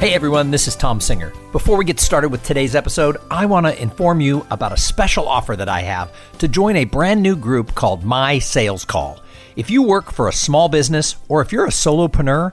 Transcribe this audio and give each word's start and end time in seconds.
Hey 0.00 0.14
everyone, 0.14 0.50
this 0.50 0.66
is 0.66 0.76
Tom 0.76 0.98
Singer. 0.98 1.30
Before 1.52 1.76
we 1.76 1.84
get 1.84 2.00
started 2.00 2.30
with 2.30 2.42
today's 2.42 2.74
episode, 2.74 3.18
I 3.30 3.44
want 3.44 3.66
to 3.66 3.82
inform 3.82 4.22
you 4.22 4.46
about 4.50 4.72
a 4.72 4.76
special 4.78 5.28
offer 5.28 5.54
that 5.54 5.68
I 5.68 5.82
have 5.82 6.10
to 6.38 6.48
join 6.48 6.76
a 6.76 6.86
brand 6.86 7.22
new 7.22 7.36
group 7.36 7.74
called 7.74 8.02
My 8.02 8.38
Sales 8.38 8.86
Call. 8.86 9.20
If 9.56 9.68
you 9.68 9.82
work 9.82 10.10
for 10.10 10.26
a 10.26 10.32
small 10.32 10.70
business 10.70 11.16
or 11.28 11.42
if 11.42 11.52
you're 11.52 11.66
a 11.66 11.68
solopreneur, 11.68 12.52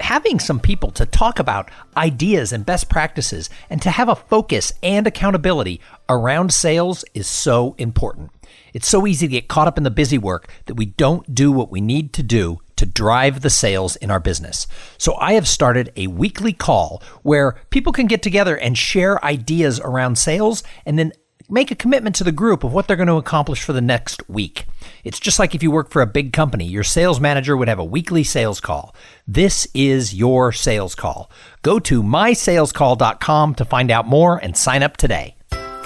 having 0.00 0.38
some 0.38 0.60
people 0.60 0.90
to 0.90 1.06
talk 1.06 1.38
about 1.38 1.70
ideas 1.96 2.52
and 2.52 2.66
best 2.66 2.90
practices 2.90 3.48
and 3.70 3.80
to 3.80 3.90
have 3.90 4.10
a 4.10 4.14
focus 4.14 4.70
and 4.82 5.06
accountability 5.06 5.80
around 6.10 6.52
sales 6.52 7.06
is 7.14 7.26
so 7.26 7.74
important. 7.78 8.30
It's 8.74 8.86
so 8.86 9.06
easy 9.06 9.26
to 9.28 9.32
get 9.32 9.48
caught 9.48 9.66
up 9.66 9.78
in 9.78 9.84
the 9.84 9.90
busy 9.90 10.18
work 10.18 10.52
that 10.66 10.74
we 10.74 10.84
don't 10.84 11.34
do 11.34 11.52
what 11.52 11.70
we 11.70 11.80
need 11.80 12.12
to 12.12 12.22
do 12.22 12.60
to 12.82 12.86
drive 12.86 13.42
the 13.42 13.50
sales 13.50 13.94
in 13.94 14.10
our 14.10 14.18
business. 14.18 14.66
So 14.98 15.14
I 15.20 15.34
have 15.34 15.46
started 15.46 15.92
a 15.94 16.08
weekly 16.08 16.52
call 16.52 17.00
where 17.22 17.52
people 17.70 17.92
can 17.92 18.08
get 18.08 18.22
together 18.22 18.56
and 18.56 18.76
share 18.76 19.24
ideas 19.24 19.78
around 19.78 20.18
sales 20.18 20.64
and 20.84 20.98
then 20.98 21.12
make 21.48 21.70
a 21.70 21.76
commitment 21.76 22.16
to 22.16 22.24
the 22.24 22.32
group 22.32 22.64
of 22.64 22.72
what 22.72 22.88
they're 22.88 22.96
going 22.96 23.06
to 23.06 23.14
accomplish 23.14 23.62
for 23.62 23.72
the 23.72 23.80
next 23.80 24.28
week. 24.28 24.64
It's 25.04 25.20
just 25.20 25.38
like 25.38 25.54
if 25.54 25.62
you 25.62 25.70
work 25.70 25.90
for 25.90 26.02
a 26.02 26.06
big 26.06 26.32
company, 26.32 26.64
your 26.64 26.82
sales 26.82 27.20
manager 27.20 27.56
would 27.56 27.68
have 27.68 27.78
a 27.78 27.84
weekly 27.84 28.24
sales 28.24 28.58
call. 28.58 28.96
This 29.28 29.68
is 29.74 30.12
your 30.12 30.50
sales 30.50 30.96
call. 30.96 31.30
Go 31.62 31.78
to 31.78 32.02
mysalescall.com 32.02 33.54
to 33.54 33.64
find 33.64 33.92
out 33.92 34.08
more 34.08 34.38
and 34.38 34.56
sign 34.56 34.82
up 34.82 34.96
today. 34.96 35.36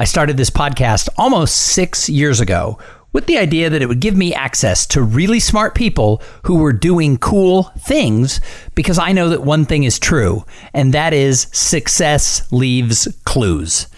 I 0.00 0.04
started 0.04 0.38
this 0.38 0.48
podcast 0.48 1.10
almost 1.18 1.54
six 1.58 2.08
years 2.08 2.40
ago 2.40 2.78
with 3.12 3.26
the 3.26 3.36
idea 3.36 3.68
that 3.68 3.82
it 3.82 3.86
would 3.86 4.00
give 4.00 4.16
me 4.16 4.32
access 4.32 4.86
to 4.86 5.02
really 5.02 5.38
smart 5.38 5.74
people 5.74 6.22
who 6.44 6.54
were 6.54 6.72
doing 6.72 7.18
cool 7.18 7.64
things 7.80 8.40
because 8.74 8.98
I 8.98 9.12
know 9.12 9.28
that 9.28 9.42
one 9.42 9.66
thing 9.66 9.84
is 9.84 9.98
true, 9.98 10.46
and 10.72 10.94
that 10.94 11.12
is 11.12 11.48
success 11.52 12.50
leaves 12.50 13.08
clues. 13.26 13.88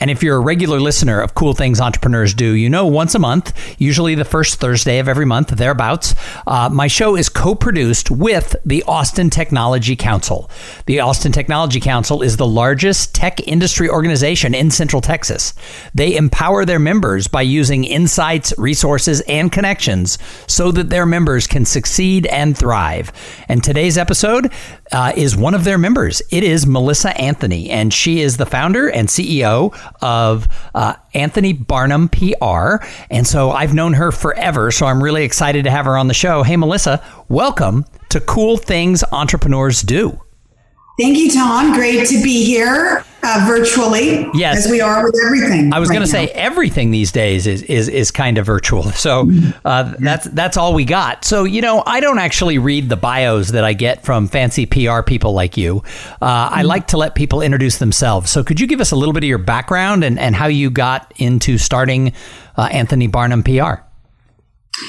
And 0.00 0.10
if 0.10 0.24
you're 0.24 0.36
a 0.36 0.40
regular 0.40 0.80
listener 0.80 1.20
of 1.20 1.34
Cool 1.34 1.54
Things 1.54 1.80
Entrepreneurs 1.80 2.34
Do, 2.34 2.52
you 2.52 2.68
know 2.68 2.84
once 2.84 3.14
a 3.14 3.20
month, 3.20 3.52
usually 3.80 4.16
the 4.16 4.24
first 4.24 4.56
Thursday 4.56 4.98
of 4.98 5.08
every 5.08 5.24
month, 5.24 5.48
thereabouts, 5.50 6.16
uh, 6.48 6.68
my 6.68 6.88
show 6.88 7.16
is 7.16 7.28
co 7.28 7.54
produced 7.54 8.10
with 8.10 8.56
the 8.64 8.82
Austin 8.88 9.30
Technology 9.30 9.94
Council. 9.94 10.50
The 10.86 10.98
Austin 10.98 11.30
Technology 11.30 11.78
Council 11.78 12.22
is 12.22 12.36
the 12.36 12.46
largest 12.46 13.14
tech 13.14 13.46
industry 13.46 13.88
organization 13.88 14.52
in 14.52 14.72
Central 14.72 15.00
Texas. 15.00 15.54
They 15.94 16.16
empower 16.16 16.64
their 16.64 16.80
members 16.80 17.28
by 17.28 17.42
using 17.42 17.84
insights, 17.84 18.52
resources, 18.58 19.20
and 19.22 19.52
connections 19.52 20.18
so 20.48 20.72
that 20.72 20.90
their 20.90 21.06
members 21.06 21.46
can 21.46 21.64
succeed 21.64 22.26
and 22.26 22.58
thrive. 22.58 23.12
And 23.48 23.62
today's 23.62 23.96
episode 23.96 24.50
uh, 24.90 25.12
is 25.16 25.36
one 25.36 25.54
of 25.54 25.62
their 25.62 25.78
members. 25.78 26.20
It 26.30 26.42
is 26.42 26.66
Melissa 26.66 27.16
Anthony, 27.20 27.70
and 27.70 27.94
she 27.94 28.20
is 28.20 28.36
the 28.36 28.46
founder 28.46 28.88
and 28.88 29.08
CEO 29.08 29.72
of 30.00 30.48
uh, 30.74 30.94
Anthony 31.14 31.52
Barnum 31.52 32.08
PR. 32.08 32.84
And 33.10 33.26
so 33.26 33.50
I've 33.50 33.74
known 33.74 33.94
her 33.94 34.12
forever. 34.12 34.70
So 34.70 34.86
I'm 34.86 35.02
really 35.02 35.24
excited 35.24 35.64
to 35.64 35.70
have 35.70 35.86
her 35.86 35.96
on 35.96 36.08
the 36.08 36.14
show. 36.14 36.42
Hey, 36.42 36.56
Melissa, 36.56 37.02
welcome 37.28 37.84
to 38.10 38.20
Cool 38.20 38.56
Things 38.56 39.04
Entrepreneurs 39.12 39.82
Do. 39.82 40.23
Thank 40.98 41.18
you, 41.18 41.30
Tom. 41.30 41.74
Great 41.74 42.06
to 42.08 42.22
be 42.22 42.44
here 42.44 43.04
uh, 43.24 43.44
virtually. 43.48 44.28
Yes, 44.32 44.64
as 44.64 44.70
we 44.70 44.80
are 44.80 45.04
with 45.04 45.20
everything. 45.24 45.72
I 45.72 45.80
was 45.80 45.88
right 45.88 45.96
going 45.96 46.06
to 46.06 46.10
say 46.10 46.28
everything 46.28 46.92
these 46.92 47.10
days 47.10 47.48
is 47.48 47.62
is 47.62 47.88
is 47.88 48.10
kind 48.12 48.38
of 48.38 48.46
virtual. 48.46 48.84
So 49.04 49.28
uh, 49.64 49.94
that's 49.98 50.26
that's 50.26 50.56
all 50.56 50.72
we 50.72 50.84
got. 50.84 51.24
So 51.24 51.42
you 51.42 51.60
know, 51.60 51.82
I 51.84 51.98
don't 51.98 52.18
actually 52.18 52.58
read 52.58 52.88
the 52.88 52.96
bios 52.96 53.48
that 53.48 53.64
I 53.64 53.72
get 53.72 54.04
from 54.04 54.28
fancy 54.28 54.66
PR 54.66 55.02
people 55.02 55.32
like 55.32 55.56
you. 55.56 55.82
Uh, 56.22 56.48
I 56.52 56.62
like 56.62 56.86
to 56.88 56.96
let 56.96 57.16
people 57.16 57.42
introduce 57.42 57.78
themselves. 57.78 58.30
So 58.30 58.44
could 58.44 58.60
you 58.60 58.68
give 58.68 58.80
us 58.80 58.92
a 58.92 58.96
little 58.96 59.12
bit 59.12 59.24
of 59.24 59.28
your 59.28 59.38
background 59.38 60.04
and 60.04 60.16
and 60.18 60.36
how 60.36 60.46
you 60.46 60.70
got 60.70 61.12
into 61.16 61.58
starting 61.58 62.12
uh, 62.56 62.68
Anthony 62.70 63.08
Barnum 63.08 63.42
PR? 63.42 63.82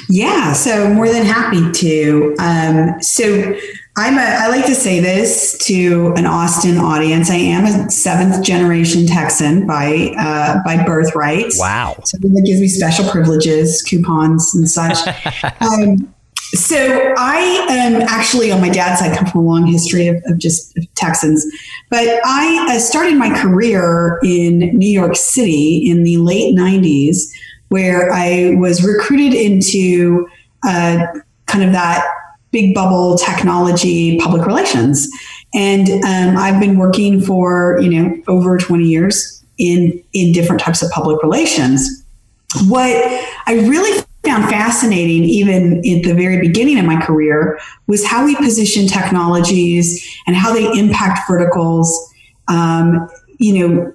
Yeah, 0.08 0.52
so 0.52 0.88
more 0.88 1.08
than 1.08 1.24
happy 1.24 1.70
to. 1.72 2.36
Um, 2.38 3.02
so 3.02 3.56
I'm 3.98 4.18
a, 4.18 4.20
I 4.20 4.48
like 4.48 4.66
to 4.66 4.74
say 4.74 5.00
this 5.00 5.56
to 5.66 6.12
an 6.16 6.26
Austin 6.26 6.76
audience. 6.76 7.30
I 7.30 7.36
am 7.36 7.64
a 7.64 7.90
seventh 7.90 8.44
generation 8.44 9.06
Texan 9.06 9.66
by 9.66 10.14
uh, 10.18 10.62
by 10.66 10.84
birthright. 10.84 11.52
Wow! 11.56 11.96
So 12.04 12.18
that 12.18 12.42
gives 12.44 12.60
me 12.60 12.68
special 12.68 13.08
privileges, 13.08 13.80
coupons, 13.80 14.54
and 14.54 14.68
such. 14.68 14.98
um, 15.62 16.14
so 16.52 17.14
I 17.16 17.66
am 17.70 18.02
actually 18.02 18.52
on 18.52 18.60
my 18.60 18.68
dad's 18.68 19.00
side 19.00 19.16
come 19.16 19.26
from 19.28 19.40
a 19.40 19.44
long 19.44 19.66
history 19.66 20.08
of, 20.08 20.22
of 20.26 20.36
just 20.36 20.78
Texans, 20.94 21.46
but 21.88 22.06
I 22.22 22.76
uh, 22.76 22.78
started 22.78 23.16
my 23.16 23.30
career 23.40 24.20
in 24.22 24.58
New 24.76 24.90
York 24.90 25.16
City 25.16 25.90
in 25.90 26.02
the 26.02 26.18
late 26.18 26.54
'90s, 26.54 27.32
where 27.68 28.12
I 28.12 28.56
was 28.58 28.86
recruited 28.86 29.32
into 29.32 30.28
uh, 30.66 30.98
kind 31.46 31.64
of 31.64 31.72
that 31.72 32.04
big 32.50 32.74
bubble 32.74 33.18
technology 33.18 34.18
public 34.18 34.46
relations. 34.46 35.08
And 35.54 35.88
um, 36.04 36.36
I've 36.36 36.60
been 36.60 36.78
working 36.78 37.20
for, 37.20 37.78
you 37.80 37.90
know, 37.90 38.22
over 38.28 38.58
20 38.58 38.84
years 38.84 39.44
in, 39.58 40.02
in 40.12 40.32
different 40.32 40.60
types 40.60 40.82
of 40.82 40.90
public 40.90 41.22
relations. 41.22 42.04
What 42.68 42.94
I 43.46 43.54
really 43.54 44.04
found 44.24 44.50
fascinating, 44.50 45.24
even 45.24 45.78
at 45.78 46.02
the 46.02 46.14
very 46.14 46.40
beginning 46.40 46.78
of 46.78 46.84
my 46.84 47.00
career, 47.00 47.58
was 47.86 48.04
how 48.04 48.24
we 48.24 48.36
position 48.36 48.86
technologies 48.86 50.18
and 50.26 50.36
how 50.36 50.52
they 50.52 50.66
impact 50.78 51.20
verticals. 51.28 52.12
Um, 52.48 53.08
you 53.38 53.68
know, 53.68 53.92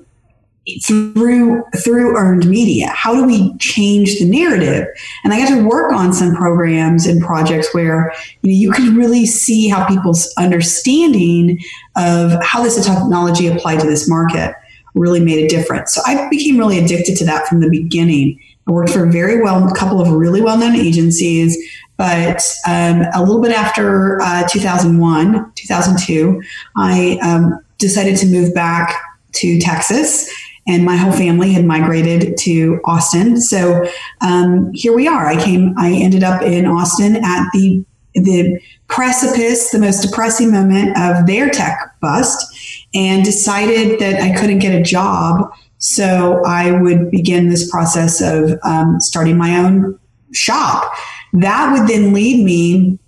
through 0.79 1.63
through 1.83 2.17
earned 2.17 2.47
media. 2.47 2.87
How 2.89 3.13
do 3.13 3.25
we 3.25 3.55
change 3.57 4.19
the 4.19 4.29
narrative? 4.29 4.87
And 5.23 5.33
i 5.33 5.39
got 5.39 5.49
to 5.49 5.67
work 5.67 5.93
on 5.93 6.13
some 6.13 6.35
programs 6.35 7.05
and 7.05 7.21
projects 7.21 7.73
where 7.73 8.13
you, 8.41 8.51
know, 8.51 8.57
you 8.57 8.71
could 8.71 8.95
really 8.95 9.25
see 9.25 9.67
how 9.67 9.87
people's 9.87 10.33
understanding 10.37 11.59
of 11.95 12.41
how 12.43 12.63
this 12.63 12.83
technology 12.83 13.47
applied 13.47 13.79
to 13.79 13.87
this 13.87 14.07
market 14.09 14.55
really 14.93 15.19
made 15.19 15.43
a 15.43 15.47
difference. 15.47 15.93
So 15.93 16.01
i 16.05 16.29
became 16.29 16.57
really 16.57 16.79
addicted 16.79 17.15
to 17.17 17.25
that 17.25 17.47
from 17.47 17.59
the 17.61 17.69
beginning. 17.69 18.39
I 18.67 18.71
worked 18.71 18.91
for 18.91 19.05
a 19.05 19.11
very 19.11 19.41
well 19.41 19.67
a 19.67 19.75
couple 19.75 19.99
of 19.99 20.11
really 20.11 20.41
well-known 20.41 20.75
agencies 20.75 21.57
but 22.01 22.41
um, 22.67 23.03
a 23.13 23.19
little 23.19 23.43
bit 23.43 23.51
after 23.51 24.19
uh, 24.21 24.47
2001 24.47 25.51
2002 25.53 26.41
i 26.75 27.19
um, 27.21 27.63
decided 27.77 28.17
to 28.17 28.25
move 28.25 28.53
back 28.55 28.99
to 29.33 29.59
texas 29.59 30.27
and 30.67 30.85
my 30.85 30.95
whole 30.95 31.11
family 31.11 31.51
had 31.51 31.65
migrated 31.65 32.37
to 32.37 32.79
Austin. 32.85 33.41
So 33.41 33.83
um, 34.21 34.71
here 34.73 34.95
we 34.95 35.07
are. 35.07 35.25
I 35.25 35.43
came. 35.43 35.73
I 35.77 35.91
ended 35.93 36.23
up 36.23 36.41
in 36.41 36.65
Austin 36.65 37.17
at 37.17 37.49
the 37.53 37.83
the 38.13 38.59
precipice, 38.87 39.71
the 39.71 39.79
most 39.79 40.01
depressing 40.01 40.51
moment 40.51 40.97
of 40.97 41.25
their 41.25 41.49
tech 41.49 41.95
bust, 42.01 42.45
and 42.93 43.23
decided 43.23 43.99
that 43.99 44.21
I 44.21 44.37
couldn't 44.37 44.59
get 44.59 44.75
a 44.75 44.83
job. 44.83 45.49
So 45.77 46.43
I 46.45 46.71
would 46.71 47.09
begin 47.09 47.49
this 47.49 47.69
process 47.71 48.21
of 48.21 48.59
um, 48.63 48.99
starting 48.99 49.37
my 49.37 49.57
own 49.57 49.97
shop. 50.33 50.93
That 51.33 51.71
would 51.71 51.87
then 51.89 52.13
lead 52.13 52.43
me 52.43 52.99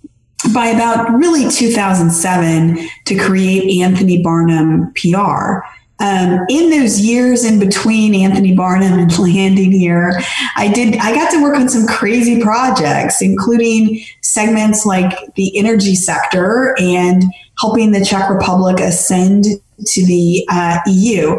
by 0.52 0.66
about 0.66 1.10
really 1.12 1.48
2007 1.50 2.88
to 3.04 3.18
create 3.18 3.80
Anthony 3.80 4.22
Barnum 4.22 4.92
PR. 4.94 5.60
Um, 6.04 6.44
in 6.50 6.68
those 6.68 7.00
years 7.00 7.44
in 7.44 7.58
between 7.58 8.14
Anthony 8.14 8.54
Barnum 8.54 8.98
and 8.98 9.18
landing 9.18 9.72
here, 9.72 10.20
I 10.54 10.68
did 10.68 10.98
I 10.98 11.14
got 11.14 11.30
to 11.30 11.42
work 11.42 11.56
on 11.56 11.70
some 11.70 11.86
crazy 11.86 12.42
projects, 12.42 13.22
including 13.22 14.04
segments 14.20 14.84
like 14.84 15.16
the 15.34 15.56
energy 15.56 15.94
sector 15.94 16.76
and 16.78 17.22
helping 17.58 17.92
the 17.92 18.04
Czech 18.04 18.28
Republic 18.28 18.80
ascend 18.80 19.44
to 19.86 20.06
the 20.06 20.46
uh, 20.50 20.78
EU. 20.88 21.38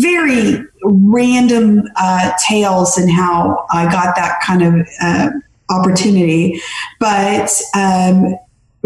Very 0.00 0.64
random 0.82 1.82
uh, 1.96 2.32
tales 2.48 2.98
and 2.98 3.10
how 3.10 3.66
I 3.70 3.84
got 3.84 4.16
that 4.16 4.40
kind 4.44 4.62
of 4.62 4.88
uh, 5.00 5.30
opportunity, 5.70 6.60
but 6.98 7.52
um, 7.74 8.34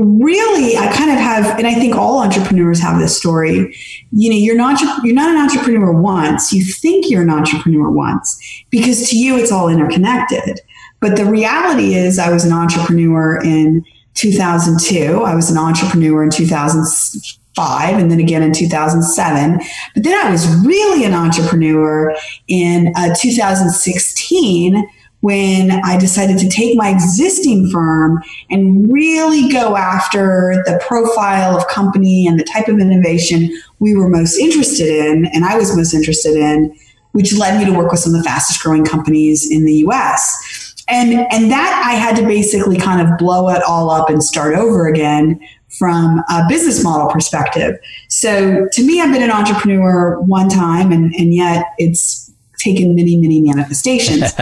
really 0.01 0.77
i 0.77 0.93
kind 0.93 1.11
of 1.11 1.17
have 1.17 1.59
and 1.59 1.67
i 1.67 1.75
think 1.75 1.95
all 1.95 2.21
entrepreneurs 2.21 2.81
have 2.81 2.99
this 2.99 3.17
story. 3.17 3.75
You 4.13 4.31
know 4.31 4.37
you're 4.37 4.57
not 4.57 4.81
you're 5.05 5.15
not 5.15 5.31
an 5.31 5.41
entrepreneur 5.41 5.93
once. 5.93 6.53
You 6.53 6.65
think 6.65 7.11
you're 7.11 7.23
an 7.23 7.31
entrepreneur 7.31 7.91
once 7.91 8.39
because 8.71 9.09
to 9.11 9.17
you 9.17 9.37
it's 9.37 9.53
all 9.53 9.69
interconnected. 9.69 10.61
But 11.01 11.17
the 11.17 11.25
reality 11.25 11.95
is 11.95 12.19
i 12.19 12.31
was 12.31 12.45
an 12.45 12.53
entrepreneur 12.53 13.41
in 13.43 13.85
2002 14.15 15.23
i 15.23 15.35
was 15.35 15.51
an 15.51 15.57
entrepreneur 15.57 16.23
in 16.23 16.31
2005 16.31 17.99
and 17.99 18.11
then 18.11 18.21
again 18.21 18.43
in 18.43 18.53
2007 18.53 19.61
but 19.95 20.05
then 20.05 20.27
i 20.27 20.31
was 20.31 20.47
really 20.67 21.05
an 21.05 21.15
entrepreneur 21.15 22.15
in 22.49 22.93
uh, 22.97 23.15
2016 23.15 24.89
when 25.21 25.71
I 25.85 25.99
decided 25.99 26.39
to 26.39 26.49
take 26.49 26.77
my 26.77 26.89
existing 26.89 27.71
firm 27.71 28.23
and 28.49 28.91
really 28.91 29.51
go 29.51 29.77
after 29.77 30.63
the 30.65 30.83
profile 30.87 31.57
of 31.57 31.67
company 31.69 32.27
and 32.27 32.41
the 32.41 32.45
type 32.45 32.69
of 32.69 32.79
innovation 32.79 33.51
we 33.79 33.95
were 33.95 34.09
most 34.09 34.39
interested 34.39 34.89
in, 34.89 35.27
and 35.27 35.45
I 35.45 35.57
was 35.57 35.77
most 35.77 35.93
interested 35.93 36.37
in, 36.37 36.75
which 37.13 37.35
led 37.35 37.59
me 37.59 37.71
to 37.71 37.77
work 37.77 37.91
with 37.91 38.01
some 38.01 38.15
of 38.15 38.23
the 38.23 38.29
fastest 38.29 38.63
growing 38.63 38.85
companies 38.85 39.51
in 39.51 39.65
the 39.65 39.75
US. 39.87 40.75
And, 40.89 41.27
and 41.31 41.51
that 41.51 41.83
I 41.87 41.95
had 41.95 42.17
to 42.17 42.23
basically 42.23 42.79
kind 42.79 43.07
of 43.07 43.17
blow 43.19 43.49
it 43.51 43.63
all 43.63 43.91
up 43.91 44.11
and 44.11 44.23
start 44.23 44.57
over 44.57 44.89
again 44.89 45.41
from 45.79 46.23
a 46.29 46.45
business 46.49 46.83
model 46.83 47.09
perspective. 47.09 47.79
So 48.09 48.67
to 48.73 48.83
me, 48.83 49.01
I've 49.01 49.13
been 49.13 49.23
an 49.23 49.31
entrepreneur 49.31 50.21
one 50.21 50.49
time, 50.49 50.91
and, 50.91 51.15
and 51.15 51.33
yet 51.33 51.67
it's 51.79 52.30
taken 52.63 52.95
many, 52.95 53.17
many 53.17 53.41
manifestations. 53.41 54.33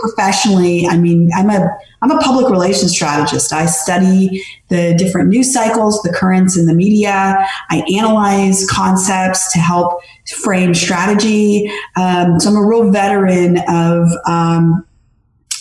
professionally, 0.00 0.86
I 0.86 0.96
mean, 0.96 1.30
I'm 1.36 1.50
a 1.50 1.68
I'm 2.00 2.10
a 2.10 2.18
public 2.18 2.48
relations 2.50 2.92
strategist. 2.92 3.52
I 3.52 3.66
study 3.66 4.42
the 4.68 4.94
different 4.96 5.30
news 5.30 5.52
cycles, 5.52 6.00
the 6.02 6.12
currents 6.12 6.56
in 6.56 6.66
the 6.66 6.74
media. 6.74 7.46
I 7.70 7.82
analyze 7.96 8.66
concepts 8.68 9.52
to 9.52 9.58
help 9.58 10.00
frame 10.42 10.74
strategy. 10.74 11.70
Um, 11.96 12.38
so 12.38 12.50
I'm 12.50 12.56
a 12.56 12.64
real 12.64 12.90
veteran 12.90 13.58
of 13.68 14.08
um, 14.26 14.84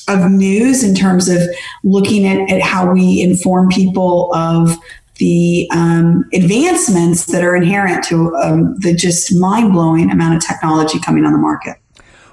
of 0.07 0.31
news 0.31 0.83
in 0.83 0.95
terms 0.95 1.27
of 1.27 1.41
looking 1.83 2.25
at, 2.25 2.49
at 2.49 2.61
how 2.61 2.91
we 2.91 3.21
inform 3.21 3.69
people 3.69 4.33
of 4.33 4.77
the 5.17 5.69
um, 5.71 6.25
advancements 6.33 7.25
that 7.25 7.43
are 7.43 7.55
inherent 7.55 8.03
to 8.05 8.35
um, 8.37 8.75
the 8.79 8.93
just 8.93 9.35
mind 9.35 9.73
blowing 9.73 10.09
amount 10.11 10.35
of 10.35 10.45
technology 10.45 10.99
coming 10.99 11.25
on 11.25 11.31
the 11.31 11.37
market. 11.37 11.77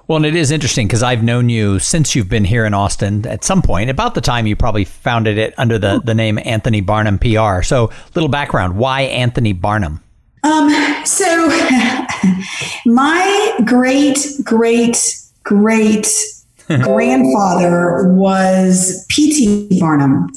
Well, 0.07 0.17
and 0.17 0.27
it 0.27 0.37
is 0.37 0.51
interesting 0.51 0.87
because 0.87 1.03
I've 1.03 1.23
known 1.23 1.49
you 1.49 1.79
since 1.79 2.15
you've 2.15 2.29
been 2.29 2.45
here 2.45 2.67
in 2.67 2.75
Austin 2.75 3.27
at 3.27 3.43
some 3.43 3.63
point, 3.63 3.89
about 3.89 4.15
the 4.15 4.21
time 4.21 4.47
you 4.47 4.55
probably 4.55 4.85
founded 4.85 5.39
it 5.39 5.55
under 5.57 5.79
the, 5.79 6.01
the 6.05 6.15
name 6.15 6.39
Anthony 6.45 6.83
Barnum 6.83 7.19
PR. 7.19 7.63
So, 7.63 7.91
little 8.15 8.29
background 8.29 8.77
why 8.77 9.03
Anthony 9.03 9.55
Barnum? 9.55 10.03
Um, 10.43 10.69
so, 11.07 11.27
my 12.87 13.59
great, 13.65 14.19
great, 14.43 15.17
great 15.43 16.07
grandfather 16.67 18.13
was 18.13 19.07
P.T. 19.09 19.81
Barnum. 19.81 20.31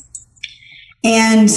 And 1.03 1.49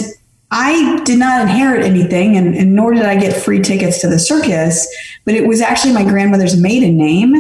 I 0.50 1.00
did 1.04 1.18
not 1.18 1.42
inherit 1.42 1.84
anything, 1.84 2.36
and, 2.36 2.56
and, 2.56 2.74
nor 2.74 2.92
did 2.92 3.04
I 3.04 3.18
get 3.18 3.40
free 3.40 3.60
tickets 3.60 4.00
to 4.00 4.08
the 4.08 4.18
circus, 4.18 4.86
but 5.24 5.34
it 5.34 5.46
was 5.46 5.60
actually 5.60 5.94
my 5.94 6.02
grandmother's 6.02 6.60
maiden 6.60 6.96
name. 6.96 7.34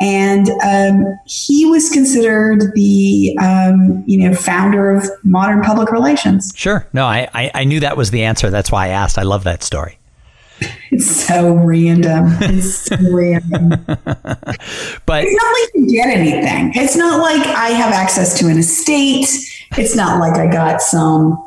And 0.00 0.48
um, 0.64 1.18
he 1.26 1.66
was 1.66 1.88
considered 1.88 2.72
the 2.74 3.36
um, 3.40 4.02
you 4.06 4.18
know 4.18 4.34
founder 4.34 4.90
of 4.90 5.08
modern 5.22 5.62
public 5.62 5.92
relations. 5.92 6.52
Sure. 6.56 6.86
No, 6.92 7.04
I, 7.04 7.28
I, 7.34 7.50
I 7.54 7.64
knew 7.64 7.80
that 7.80 7.96
was 7.96 8.10
the 8.10 8.24
answer. 8.24 8.50
That's 8.50 8.70
why 8.72 8.86
I 8.86 8.88
asked. 8.88 9.18
I 9.18 9.22
love 9.22 9.44
that 9.44 9.62
story. 9.62 9.98
It's 10.90 11.06
so 11.06 11.54
random. 11.54 12.26
It's 12.40 12.82
so 12.82 12.96
random. 13.10 13.70
but 13.86 15.24
it's 15.24 15.42
not 15.42 15.52
like 15.52 15.70
you 15.74 15.90
get 15.90 16.08
anything. 16.08 16.72
It's 16.74 16.94
not 16.96 17.20
like 17.20 17.46
I 17.46 17.68
have 17.70 17.94
access 17.94 18.38
to 18.40 18.48
an 18.48 18.58
estate. 18.58 19.26
It's 19.78 19.96
not 19.96 20.20
like 20.20 20.34
I 20.34 20.52
got 20.52 20.82
some 20.82 21.42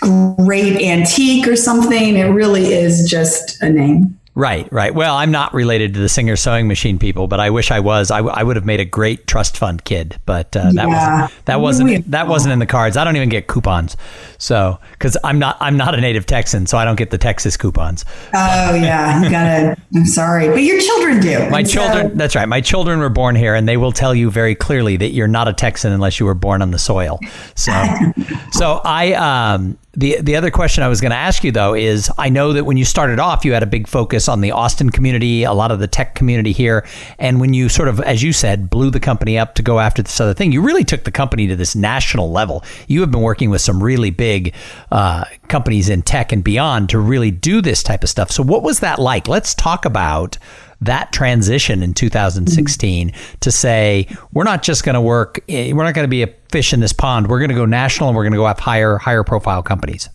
great 0.00 0.80
antique 0.82 1.46
or 1.48 1.56
something. 1.56 2.16
It 2.16 2.24
really 2.24 2.72
is 2.72 3.08
just 3.08 3.62
a 3.62 3.70
name. 3.70 4.18
Right, 4.36 4.70
right. 4.70 4.94
Well, 4.94 5.16
I'm 5.16 5.30
not 5.30 5.54
related 5.54 5.94
to 5.94 6.00
the 6.00 6.10
Singer 6.10 6.36
sewing 6.36 6.68
machine 6.68 6.98
people, 6.98 7.26
but 7.26 7.40
I 7.40 7.48
wish 7.48 7.70
I 7.70 7.80
was. 7.80 8.10
I, 8.10 8.18
w- 8.18 8.34
I 8.36 8.42
would 8.42 8.56
have 8.56 8.66
made 8.66 8.80
a 8.80 8.84
great 8.84 9.26
trust 9.26 9.56
fund 9.56 9.82
kid, 9.84 10.20
but 10.26 10.54
uh, 10.54 10.72
that 10.72 10.88
yeah. 10.88 11.20
wasn't 11.22 11.44
that 11.46 11.60
wasn't 11.62 12.10
that 12.10 12.28
wasn't 12.28 12.52
in 12.52 12.58
the 12.58 12.66
cards. 12.66 12.98
I 12.98 13.04
don't 13.04 13.16
even 13.16 13.30
get 13.30 13.46
coupons, 13.46 13.96
so 14.36 14.78
because 14.92 15.16
I'm 15.24 15.38
not 15.38 15.56
I'm 15.58 15.78
not 15.78 15.94
a 15.94 16.02
native 16.02 16.26
Texan, 16.26 16.66
so 16.66 16.76
I 16.76 16.84
don't 16.84 16.96
get 16.96 17.10
the 17.10 17.16
Texas 17.16 17.56
coupons. 17.56 18.04
Oh 18.34 18.74
yeah, 18.74 19.22
you 19.22 19.30
gotta. 19.30 19.74
I'm 19.94 20.04
sorry, 20.04 20.48
but 20.48 20.56
your 20.56 20.82
children 20.82 21.18
do. 21.20 21.48
My 21.48 21.62
children. 21.62 22.10
So. 22.10 22.16
That's 22.16 22.34
right. 22.36 22.46
My 22.46 22.60
children 22.60 22.98
were 22.98 23.08
born 23.08 23.36
here, 23.36 23.54
and 23.54 23.66
they 23.66 23.78
will 23.78 23.92
tell 23.92 24.14
you 24.14 24.30
very 24.30 24.54
clearly 24.54 24.98
that 24.98 25.12
you're 25.12 25.28
not 25.28 25.48
a 25.48 25.54
Texan 25.54 25.92
unless 25.92 26.20
you 26.20 26.26
were 26.26 26.34
born 26.34 26.60
on 26.60 26.72
the 26.72 26.78
soil. 26.78 27.18
So, 27.54 27.72
so 28.52 28.82
I 28.84 29.14
um 29.54 29.78
the 29.96 30.20
the 30.20 30.36
other 30.36 30.50
question 30.50 30.84
I 30.84 30.88
was 30.88 31.00
going 31.00 31.10
to 31.10 31.16
ask 31.16 31.42
you 31.42 31.50
though 31.50 31.74
is 31.74 32.10
I 32.18 32.28
know 32.28 32.52
that 32.52 32.64
when 32.64 32.76
you 32.76 32.84
started 32.84 33.18
off 33.18 33.44
you 33.44 33.54
had 33.54 33.62
a 33.62 33.66
big 33.66 33.88
focus 33.88 34.28
on 34.28 34.42
the 34.42 34.50
Austin 34.50 34.90
community, 34.90 35.42
a 35.42 35.52
lot 35.52 35.70
of 35.70 35.78
the 35.78 35.88
tech 35.88 36.14
community 36.14 36.52
here, 36.52 36.86
and 37.18 37.40
when 37.40 37.54
you 37.54 37.68
sort 37.68 37.88
of 37.88 38.00
as 38.00 38.22
you 38.22 38.32
said 38.32 38.68
blew 38.68 38.90
the 38.90 39.00
company 39.00 39.38
up 39.38 39.54
to 39.54 39.62
go 39.62 39.80
after 39.80 40.02
this 40.02 40.20
other 40.20 40.34
thing, 40.34 40.52
you 40.52 40.60
really 40.60 40.84
took 40.84 41.04
the 41.04 41.10
company 41.10 41.46
to 41.46 41.56
this 41.56 41.74
national 41.74 42.30
level. 42.30 42.62
You 42.88 43.00
have 43.00 43.10
been 43.10 43.22
working 43.22 43.50
with 43.50 43.62
some 43.62 43.82
really 43.82 44.10
big 44.10 44.54
uh, 44.92 45.24
companies 45.48 45.88
in 45.88 46.02
tech 46.02 46.30
and 46.32 46.44
beyond 46.44 46.90
to 46.90 46.98
really 46.98 47.30
do 47.30 47.62
this 47.62 47.82
type 47.82 48.02
of 48.02 48.10
stuff. 48.10 48.30
So 48.30 48.42
what 48.42 48.62
was 48.62 48.80
that 48.80 48.98
like? 48.98 49.28
Let's 49.28 49.54
talk 49.54 49.84
about 49.84 50.36
that 50.80 51.12
transition 51.12 51.82
in 51.82 51.94
2016 51.94 53.08
mm-hmm. 53.08 53.38
to 53.40 53.50
say 53.50 54.06
we're 54.32 54.44
not 54.44 54.62
just 54.62 54.84
going 54.84 54.94
to 54.94 55.00
work 55.00 55.40
eh, 55.48 55.72
we're 55.72 55.84
not 55.84 55.94
going 55.94 56.04
to 56.04 56.08
be 56.08 56.22
a 56.22 56.28
fish 56.50 56.72
in 56.72 56.80
this 56.80 56.92
pond 56.92 57.28
we're 57.28 57.38
going 57.38 57.48
to 57.48 57.54
go 57.54 57.64
national 57.64 58.08
and 58.08 58.16
we're 58.16 58.24
going 58.24 58.32
to 58.32 58.38
go 58.38 58.46
have 58.46 58.58
higher 58.58 58.98
higher 58.98 59.24
profile 59.24 59.62
companies 59.62 60.08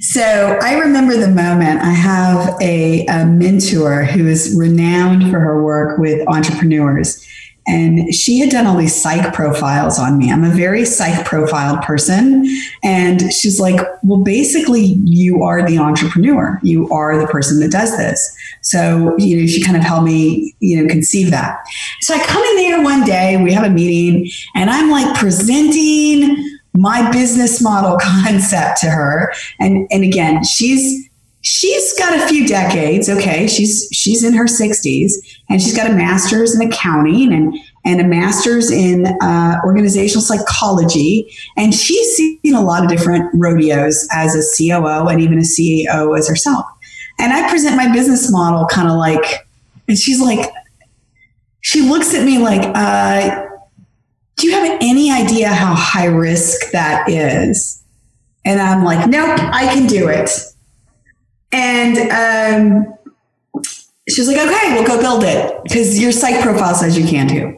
so 0.00 0.58
I 0.62 0.74
remember 0.74 1.16
the 1.16 1.28
moment 1.28 1.80
I 1.80 1.90
have 1.90 2.60
a, 2.60 3.06
a 3.06 3.24
mentor 3.24 4.04
who 4.04 4.28
is 4.28 4.54
renowned 4.56 5.30
for 5.30 5.40
her 5.40 5.62
work 5.62 5.98
with 5.98 6.26
entrepreneurs 6.28 7.26
and 7.70 8.12
she 8.12 8.40
had 8.40 8.50
done 8.50 8.66
all 8.66 8.76
these 8.76 9.00
psych 9.00 9.32
profiles 9.32 9.96
on 9.96 10.18
me. 10.18 10.30
I'm 10.30 10.42
a 10.42 10.50
very 10.50 10.84
psych 10.84 11.24
profiled 11.24 11.82
person. 11.82 12.44
And 12.82 13.32
she's 13.32 13.60
like, 13.60 13.80
well, 14.02 14.22
basically, 14.22 14.96
you 15.04 15.44
are 15.44 15.64
the 15.64 15.78
entrepreneur. 15.78 16.58
You 16.64 16.90
are 16.90 17.16
the 17.16 17.28
person 17.28 17.60
that 17.60 17.70
does 17.70 17.96
this. 17.96 18.36
So, 18.62 19.14
you 19.18 19.40
know, 19.40 19.46
she 19.46 19.62
kind 19.62 19.76
of 19.76 19.84
helped 19.84 20.04
me, 20.04 20.52
you 20.58 20.82
know, 20.82 20.88
conceive 20.88 21.30
that. 21.30 21.60
So 22.00 22.12
I 22.12 22.18
come 22.24 22.42
in 22.42 22.56
there 22.56 22.82
one 22.82 23.04
day, 23.04 23.40
we 23.40 23.52
have 23.52 23.64
a 23.64 23.70
meeting, 23.70 24.28
and 24.56 24.68
I'm 24.68 24.90
like 24.90 25.16
presenting 25.16 26.36
my 26.74 27.08
business 27.12 27.62
model 27.62 27.98
concept 28.02 28.80
to 28.80 28.90
her. 28.90 29.32
And, 29.60 29.86
and 29.92 30.02
again, 30.02 30.42
she's, 30.42 31.08
she's 31.42 31.98
got 31.98 32.18
a 32.18 32.26
few 32.28 32.46
decades 32.46 33.08
okay? 33.08 33.46
She's 33.46 33.88
she's 33.92 34.22
in 34.22 34.34
her 34.34 34.44
60s 34.44 35.12
and 35.48 35.60
she's 35.60 35.74
got 35.74 35.90
a 35.90 35.94
master's 35.94 36.54
in 36.54 36.66
accounting 36.66 37.32
and 37.32 37.54
and 37.84 38.00
a 38.00 38.04
master's 38.04 38.70
in 38.70 39.06
uh, 39.22 39.56
organizational 39.64 40.20
psychology. 40.20 41.34
And 41.56 41.74
she's 41.74 42.14
seen 42.14 42.54
a 42.54 42.60
lot 42.60 42.84
of 42.84 42.90
different 42.90 43.30
rodeos 43.34 44.06
as 44.12 44.34
a 44.36 44.42
coo 44.56 45.08
and 45.08 45.20
even 45.20 45.38
a 45.38 45.42
ceo 45.42 46.18
as 46.18 46.28
herself. 46.28 46.66
And 47.18 47.32
i 47.32 47.48
present 47.48 47.76
my 47.76 47.92
business 47.92 48.30
model 48.30 48.66
kind 48.66 48.88
of 48.88 48.96
like 48.96 49.46
and 49.88 49.98
she's 49.98 50.20
like 50.20 50.50
she 51.62 51.82
looks 51.82 52.14
at 52.14 52.24
me 52.24 52.38
like 52.38 52.62
uh, 52.74 53.46
do 54.36 54.46
you 54.46 54.54
have 54.54 54.78
any 54.80 55.10
idea 55.10 55.48
how 55.48 55.74
high 55.74 56.06
risk 56.06 56.70
that 56.72 57.08
is? 57.08 57.82
And 58.44 58.60
i'm 58.60 58.84
like 58.84 59.06
nope 59.08 59.38
i 59.38 59.66
can 59.74 59.86
do 59.86 60.08
it 60.08 60.30
and 61.52 61.98
um, 62.10 62.94
she 64.08 64.20
was 64.20 64.28
like, 64.28 64.38
okay, 64.38 64.74
we'll 64.74 64.86
go 64.86 65.00
build 65.00 65.24
it 65.24 65.62
because 65.64 66.00
your 66.00 66.12
psych 66.12 66.42
profile 66.42 66.74
says 66.74 66.98
you 66.98 67.06
can 67.06 67.28
too. 67.28 67.56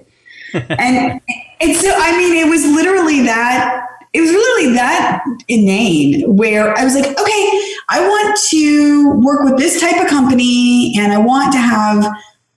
and, 0.54 1.20
and 1.60 1.76
so, 1.76 1.92
I 1.96 2.16
mean, 2.16 2.36
it 2.36 2.48
was 2.48 2.64
literally 2.64 3.22
that, 3.22 3.86
it 4.12 4.20
was 4.20 4.30
literally 4.30 4.74
that 4.74 5.22
inane 5.48 6.36
where 6.36 6.76
I 6.76 6.84
was 6.84 6.94
like, 6.94 7.06
okay, 7.06 7.74
I 7.88 8.00
want 8.00 8.38
to 8.50 9.12
work 9.20 9.44
with 9.44 9.58
this 9.58 9.80
type 9.80 10.02
of 10.02 10.08
company 10.08 10.94
and 10.98 11.12
I 11.12 11.18
want 11.18 11.52
to 11.52 11.58
have 11.58 12.04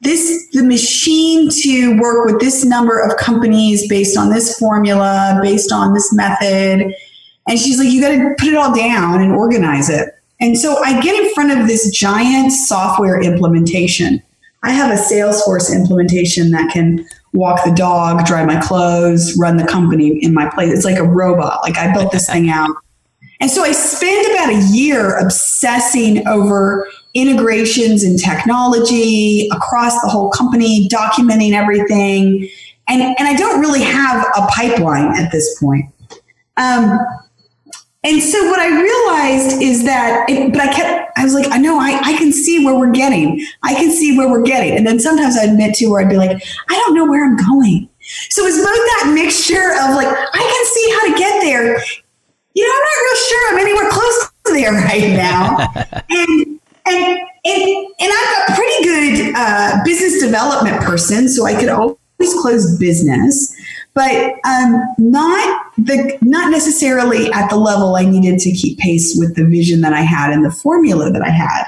this, 0.01 0.49
the 0.51 0.63
machine 0.63 1.49
to 1.63 1.99
work 1.99 2.25
with 2.25 2.41
this 2.41 2.65
number 2.65 2.99
of 3.01 3.17
companies 3.17 3.87
based 3.87 4.17
on 4.17 4.29
this 4.29 4.57
formula, 4.59 5.39
based 5.41 5.71
on 5.71 5.93
this 5.93 6.13
method. 6.13 6.93
And 7.47 7.59
she's 7.59 7.79
like, 7.79 7.89
you 7.89 8.01
got 8.01 8.09
to 8.09 8.35
put 8.37 8.49
it 8.49 8.55
all 8.55 8.75
down 8.75 9.21
and 9.21 9.31
organize 9.33 9.89
it. 9.89 10.14
And 10.39 10.57
so 10.57 10.83
I 10.83 10.99
get 11.01 11.15
in 11.15 11.33
front 11.33 11.57
of 11.57 11.67
this 11.67 11.89
giant 11.91 12.51
software 12.51 13.21
implementation. 13.21 14.21
I 14.63 14.71
have 14.71 14.91
a 14.91 15.01
Salesforce 15.01 15.73
implementation 15.73 16.51
that 16.51 16.71
can 16.71 17.05
walk 17.33 17.63
the 17.63 17.71
dog, 17.71 18.25
dry 18.25 18.43
my 18.45 18.59
clothes, 18.59 19.37
run 19.37 19.57
the 19.57 19.65
company 19.65 20.23
in 20.23 20.33
my 20.33 20.49
place. 20.49 20.73
It's 20.73 20.85
like 20.85 20.97
a 20.97 21.03
robot. 21.03 21.59
Like 21.61 21.77
I 21.77 21.93
built 21.93 22.11
this 22.11 22.29
thing 22.29 22.49
out. 22.49 22.75
And 23.41 23.51
so 23.51 23.63
I 23.63 23.73
spent 23.73 24.33
about 24.33 24.49
a 24.49 24.75
year 24.75 25.17
obsessing 25.19 26.27
over 26.27 26.87
integrations 27.13 28.03
and 28.03 28.17
technology 28.19 29.47
across 29.51 30.01
the 30.01 30.07
whole 30.07 30.29
company, 30.31 30.87
documenting 30.89 31.53
everything. 31.53 32.49
And, 32.87 33.01
and 33.01 33.27
I 33.27 33.35
don't 33.35 33.59
really 33.59 33.81
have 33.81 34.25
a 34.35 34.47
pipeline 34.47 35.15
at 35.19 35.31
this 35.31 35.59
point. 35.59 35.85
Um, 36.57 36.97
and 38.05 38.21
so 38.21 38.45
what 38.51 38.59
I 38.59 38.67
realized 38.69 39.61
is 39.63 39.83
that, 39.85 40.29
it, 40.29 40.53
but 40.53 40.61
I 40.61 40.71
kept, 40.71 41.17
I 41.17 41.23
was 41.23 41.33
like, 41.33 41.47
I 41.51 41.57
know 41.57 41.79
I, 41.79 41.99
I 42.03 42.15
can 42.17 42.31
see 42.31 42.63
where 42.63 42.77
we're 42.77 42.91
getting. 42.91 43.43
I 43.63 43.73
can 43.73 43.89
see 43.91 44.15
where 44.15 44.29
we're 44.29 44.43
getting. 44.43 44.77
And 44.77 44.85
then 44.85 44.99
sometimes 44.99 45.35
I'd 45.35 45.49
admit 45.49 45.73
to 45.77 45.87
where 45.87 46.01
I'd 46.01 46.09
be 46.09 46.17
like, 46.17 46.39
I 46.69 46.73
don't 46.75 46.93
know 46.93 47.05
where 47.05 47.25
I'm 47.25 47.35
going. 47.35 47.89
So 48.29 48.45
it's 48.45 48.57
both 48.57 48.65
that 48.67 49.11
mixture 49.15 49.71
of 49.81 49.95
like, 49.95 50.07
I 50.07 50.37
can 50.37 50.65
see 50.65 50.91
how 50.93 51.11
to 51.11 51.17
get 51.17 51.41
there. 51.41 51.79
You 52.53 52.67
know, 52.67 52.73
I'm 52.73 52.85
not 52.85 53.01
real 53.01 53.17
sure 53.25 53.51
I'm 53.51 53.59
anywhere 53.59 53.89
close 53.89 54.31
to 54.45 54.53
there 54.53 54.73
right 54.73 55.11
now. 55.17 55.57
and, 56.11 56.59
and, 56.85 57.19
and, 57.43 57.87
and 57.99 58.11
I'm 58.13 58.41
a 58.41 58.55
pretty 58.55 58.83
good 58.83 59.33
uh, 59.35 59.81
business 59.83 60.21
development 60.21 60.79
person, 60.83 61.27
so 61.27 61.45
I 61.47 61.59
could 61.59 61.69
always 61.69 61.97
close 62.39 62.77
business 62.77 63.51
but 63.95 64.33
um, 64.45 64.83
not 64.99 65.71
the 65.77 66.17
not 66.21 66.51
necessarily 66.51 67.31
at 67.31 67.49
the 67.49 67.55
level 67.55 67.95
I 67.95 68.03
needed 68.03 68.39
to 68.41 68.51
keep 68.51 68.77
pace 68.77 69.15
with 69.17 69.35
the 69.35 69.45
vision 69.45 69.81
that 69.81 69.93
I 69.93 70.01
had 70.01 70.31
and 70.31 70.45
the 70.45 70.51
formula 70.51 71.09
that 71.11 71.21
I 71.21 71.29
had 71.29 71.63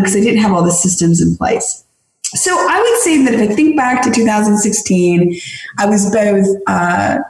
because 0.00 0.14
um, 0.14 0.20
I 0.20 0.24
didn't 0.24 0.42
have 0.42 0.52
all 0.52 0.62
the 0.62 0.70
systems 0.70 1.20
in 1.20 1.36
place. 1.36 1.82
So 2.24 2.50
I 2.52 2.80
would 2.80 3.00
say 3.00 3.24
that 3.24 3.34
if 3.34 3.50
I 3.50 3.54
think 3.54 3.76
back 3.76 4.02
to 4.02 4.10
2016, 4.10 5.40
I 5.78 5.86
was 5.86 6.10
both 6.10 6.46
uh, 6.66 7.20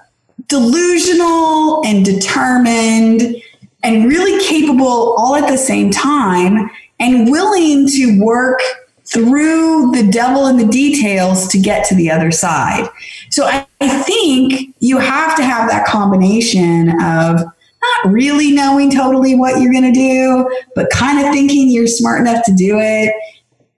delusional 0.49 1.85
and 1.87 2.04
determined 2.04 3.37
and 3.85 4.09
really 4.09 4.45
capable 4.45 5.14
all 5.18 5.37
at 5.37 5.49
the 5.49 5.59
same 5.59 5.90
time 5.92 6.68
and 6.99 7.30
willing 7.30 7.87
to 7.88 8.21
work 8.21 8.61
through 9.09 9.93
the 9.93 10.09
devil 10.11 10.47
in 10.47 10.57
the 10.57 10.67
details 10.67 11.49
to 11.49 11.59
get 11.59 11.87
to 11.89 11.95
the 11.95 12.11
other 12.11 12.31
side. 12.31 12.89
So 13.31 13.45
I, 13.45 13.67
I 13.81 14.03
think 14.03 14.75
you 14.81 14.99
have 14.99 15.37
to 15.37 15.45
have 15.45 15.69
that 15.71 15.87
combination 15.87 16.91
of 17.03 17.41
not 17.41 18.13
really 18.13 18.51
knowing 18.51 18.91
totally 18.91 19.35
what 19.35 19.61
you're 19.61 19.73
going 19.73 19.93
to 19.93 19.99
do, 19.99 20.51
but 20.75 20.91
kind 20.91 21.25
of 21.25 21.33
thinking 21.33 21.71
you're 21.71 21.87
smart 21.87 22.21
enough 22.21 22.45
to 22.47 22.55
do 22.55 22.79
it. 22.81 23.15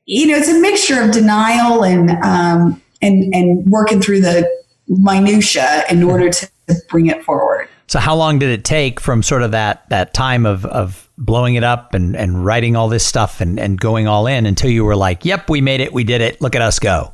You 0.06 0.26
know, 0.28 0.36
it's 0.36 0.48
a 0.48 0.58
mixture 0.60 1.02
of 1.02 1.10
denial 1.10 1.84
and 1.84 2.10
um, 2.24 2.80
and 3.02 3.34
and 3.34 3.66
working 3.70 4.00
through 4.00 4.22
the 4.22 4.48
minutia 4.88 5.84
in 5.90 6.02
order 6.02 6.30
to 6.30 6.48
bring 6.88 7.06
it 7.06 7.22
forward. 7.24 7.68
So, 7.88 7.98
how 7.98 8.14
long 8.14 8.38
did 8.38 8.48
it 8.48 8.64
take 8.64 9.00
from 9.00 9.22
sort 9.22 9.42
of 9.42 9.50
that 9.50 9.88
that 9.90 10.14
time 10.14 10.46
of 10.46 10.64
of 10.66 11.07
blowing 11.18 11.56
it 11.56 11.64
up 11.64 11.94
and 11.94 12.16
and 12.16 12.44
writing 12.44 12.76
all 12.76 12.88
this 12.88 13.04
stuff 13.04 13.40
and 13.40 13.58
and 13.58 13.78
going 13.78 14.06
all 14.06 14.26
in 14.26 14.46
until 14.46 14.70
you 14.70 14.84
were 14.84 14.96
like, 14.96 15.24
"Yep, 15.24 15.50
we 15.50 15.60
made 15.60 15.80
it, 15.80 15.92
we 15.92 16.04
did 16.04 16.20
it. 16.20 16.40
Look 16.40 16.54
at 16.54 16.62
us 16.62 16.78
go." 16.78 17.12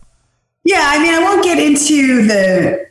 Yeah, 0.64 0.82
I 0.82 1.02
mean, 1.02 1.14
I 1.14 1.22
won't 1.22 1.44
get 1.44 1.58
into 1.58 2.26
the. 2.26 2.86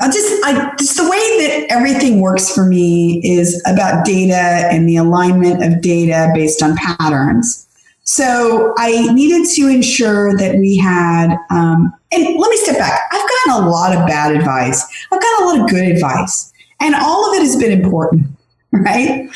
I'll 0.00 0.10
just, 0.10 0.44
I 0.44 0.74
just 0.78 0.96
the 0.96 1.04
way 1.04 1.46
that 1.46 1.66
everything 1.70 2.20
works 2.20 2.52
for 2.52 2.66
me 2.66 3.20
is 3.24 3.62
about 3.66 4.04
data 4.04 4.34
and 4.34 4.88
the 4.88 4.96
alignment 4.96 5.62
of 5.62 5.80
data 5.80 6.28
based 6.34 6.60
on 6.60 6.76
patterns. 6.76 7.68
So 8.02 8.74
I 8.78 9.12
needed 9.14 9.48
to 9.54 9.68
ensure 9.68 10.36
that 10.36 10.56
we 10.56 10.76
had, 10.76 11.36
um, 11.50 11.94
and 12.10 12.24
let 12.36 12.50
me 12.50 12.56
step 12.56 12.76
back. 12.76 13.00
I've 13.12 13.28
gotten 13.46 13.64
a 13.64 13.70
lot 13.70 13.96
of 13.96 14.06
bad 14.08 14.34
advice. 14.34 14.84
I've 15.12 15.22
gotten 15.22 15.46
a 15.46 15.48
lot 15.50 15.60
of 15.60 15.70
good 15.70 15.88
advice. 15.88 16.52
And 16.80 16.96
all 16.96 17.30
of 17.30 17.36
it 17.36 17.42
has 17.42 17.56
been 17.56 17.70
important, 17.70 18.26
right? 18.72 19.30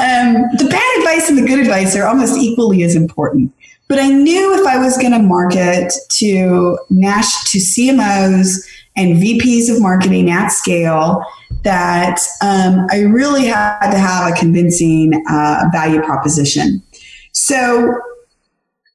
Um, 0.00 0.34
the 0.56 0.68
bad 0.70 0.98
advice 0.98 1.28
and 1.28 1.38
the 1.38 1.46
good 1.46 1.60
advice 1.60 1.96
are 1.96 2.06
almost 2.06 2.36
equally 2.36 2.82
as 2.82 2.94
important. 2.94 3.52
But 3.88 3.98
I 3.98 4.08
knew 4.08 4.58
if 4.58 4.66
I 4.66 4.78
was 4.78 4.96
going 4.96 5.12
to 5.12 5.18
market 5.18 5.92
to 6.12 6.78
Nash 6.90 7.50
to 7.52 7.58
CMOs 7.58 8.66
and 8.96 9.16
VPs 9.16 9.70
of 9.70 9.82
marketing 9.82 10.30
at 10.30 10.48
scale, 10.48 11.24
that 11.62 12.20
um, 12.42 12.86
I 12.90 13.00
really 13.00 13.46
had 13.46 13.90
to 13.90 13.98
have 13.98 14.32
a 14.32 14.36
convincing 14.36 15.22
uh, 15.28 15.64
value 15.72 16.00
proposition. 16.02 16.82
So 17.32 18.00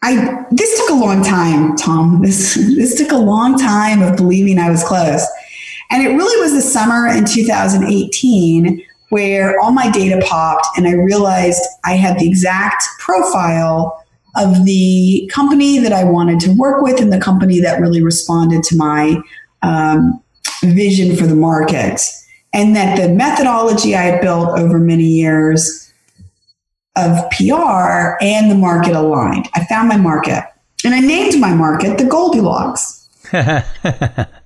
I 0.04 0.46
this 0.52 0.80
took 0.80 0.90
a 0.92 1.00
long 1.00 1.24
time, 1.24 1.76
Tom. 1.76 2.22
This 2.24 2.56
this 2.56 2.98
took 2.98 3.12
a 3.12 3.18
long 3.18 3.58
time 3.58 4.02
of 4.02 4.16
believing 4.16 4.60
I 4.60 4.70
was 4.70 4.84
close. 4.84 5.26
And 5.90 6.04
it 6.06 6.10
really 6.10 6.42
was 6.42 6.54
the 6.54 6.62
summer 6.62 7.08
in 7.08 7.24
2018 7.24 8.84
where 9.10 9.60
all 9.60 9.72
my 9.72 9.90
data 9.90 10.22
popped 10.26 10.68
and 10.78 10.88
I 10.88 10.92
realized 10.92 11.62
I 11.86 11.94
had 11.94 12.20
the 12.20 12.28
exact 12.28 12.84
profile 13.00 14.04
of 14.36 14.66
the 14.66 15.30
company 15.34 15.80
that 15.80 15.94
I 15.94 16.04
wanted 16.04 16.40
to 16.42 16.52
work 16.52 16.82
with 16.84 17.02
and 17.02 17.12
the 17.12 17.20
company 17.20 17.60
that 17.62 17.82
really 17.82 18.04
responded 18.04 18.64
to 18.64 18.76
my 18.76 19.22
um, 19.64 20.22
vision 20.62 21.16
for 21.16 21.26
the 21.26 21.36
market. 21.36 22.02
And 22.54 22.76
that 22.76 22.98
the 23.00 23.10
methodology 23.10 23.96
I 23.96 24.04
had 24.04 24.22
built 24.22 24.58
over 24.58 24.80
many 24.80 25.04
years 25.04 25.92
of 26.96 27.30
PR 27.32 28.18
and 28.22 28.50
the 28.50 28.56
market 28.56 28.94
aligned. 28.96 29.50
I 29.54 29.66
found 29.66 29.90
my 29.90 29.98
market 29.98 30.44
and 30.84 30.94
I 30.96 31.00
named 31.00 31.40
my 31.40 31.54
market 31.54 31.98
the 31.98 32.06
Goldilocks. 32.06 33.08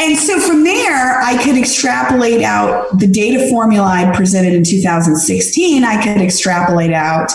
And 0.00 0.16
so 0.16 0.40
from 0.40 0.64
there, 0.64 1.20
I 1.20 1.36
could 1.44 1.58
extrapolate 1.58 2.42
out 2.42 2.98
the 2.98 3.06
data 3.06 3.50
formula 3.50 3.86
I 3.86 4.16
presented 4.16 4.54
in 4.54 4.64
2016. 4.64 5.84
I 5.84 6.02
could 6.02 6.22
extrapolate 6.22 6.94
out 6.94 7.30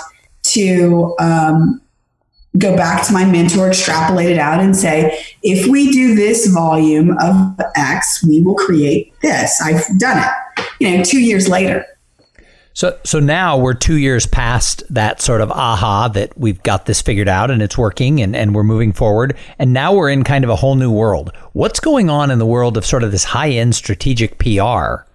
to 0.45 1.15
um, 1.19 1.79
go 2.57 2.75
back 2.75 3.05
to 3.05 3.13
my 3.13 3.23
mentor, 3.23 3.67
extrapolate 3.67 4.31
it 4.31 4.39
out, 4.39 4.61
and 4.61 4.75
say, 4.75 5.23
if 5.43 5.67
we 5.67 5.91
do 5.91 6.15
this 6.15 6.47
volume 6.47 7.15
of 7.19 7.55
X, 7.75 8.25
we 8.25 8.41
will 8.41 8.55
create 8.55 9.13
this. 9.21 9.61
I've 9.61 9.85
done 9.99 10.17
it. 10.17 10.65
You 10.79 10.97
know, 10.97 11.03
two 11.03 11.21
years 11.21 11.47
later. 11.47 11.85
So, 12.75 12.99
so 13.05 13.21
now 13.21 13.57
we're 13.57 13.73
two 13.73 13.95
years 13.95 14.25
past 14.25 14.83
that 14.89 15.21
sort 15.21 15.39
of 15.39 15.49
aha 15.49 16.09
that 16.09 16.37
we've 16.37 16.61
got 16.61 16.85
this 16.85 17.01
figured 17.01 17.29
out 17.29 17.49
and 17.49 17.61
it's 17.61 17.77
working 17.77 18.21
and, 18.21 18.35
and 18.35 18.53
we're 18.53 18.65
moving 18.65 18.91
forward. 18.91 19.37
And 19.57 19.71
now 19.71 19.93
we're 19.93 20.09
in 20.09 20.25
kind 20.25 20.43
of 20.43 20.49
a 20.49 20.57
whole 20.57 20.75
new 20.75 20.91
world. 20.91 21.31
What's 21.53 21.79
going 21.79 22.09
on 22.09 22.31
in 22.31 22.37
the 22.37 22.45
world 22.45 22.75
of 22.75 22.85
sort 22.85 23.03
of 23.03 23.13
this 23.13 23.23
high 23.23 23.51
end 23.51 23.75
strategic 23.75 24.39
PR 24.39 25.07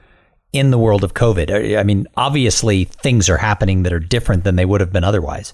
in 0.55 0.71
the 0.71 0.79
world 0.79 1.05
of 1.05 1.13
COVID? 1.13 1.79
I 1.79 1.83
mean, 1.83 2.07
obviously 2.17 2.85
things 2.85 3.29
are 3.29 3.37
happening 3.37 3.83
that 3.83 3.93
are 3.93 4.01
different 4.01 4.45
than 4.45 4.57
they 4.57 4.65
would 4.65 4.81
have 4.81 4.91
been 4.93 5.05
otherwise. 5.05 5.53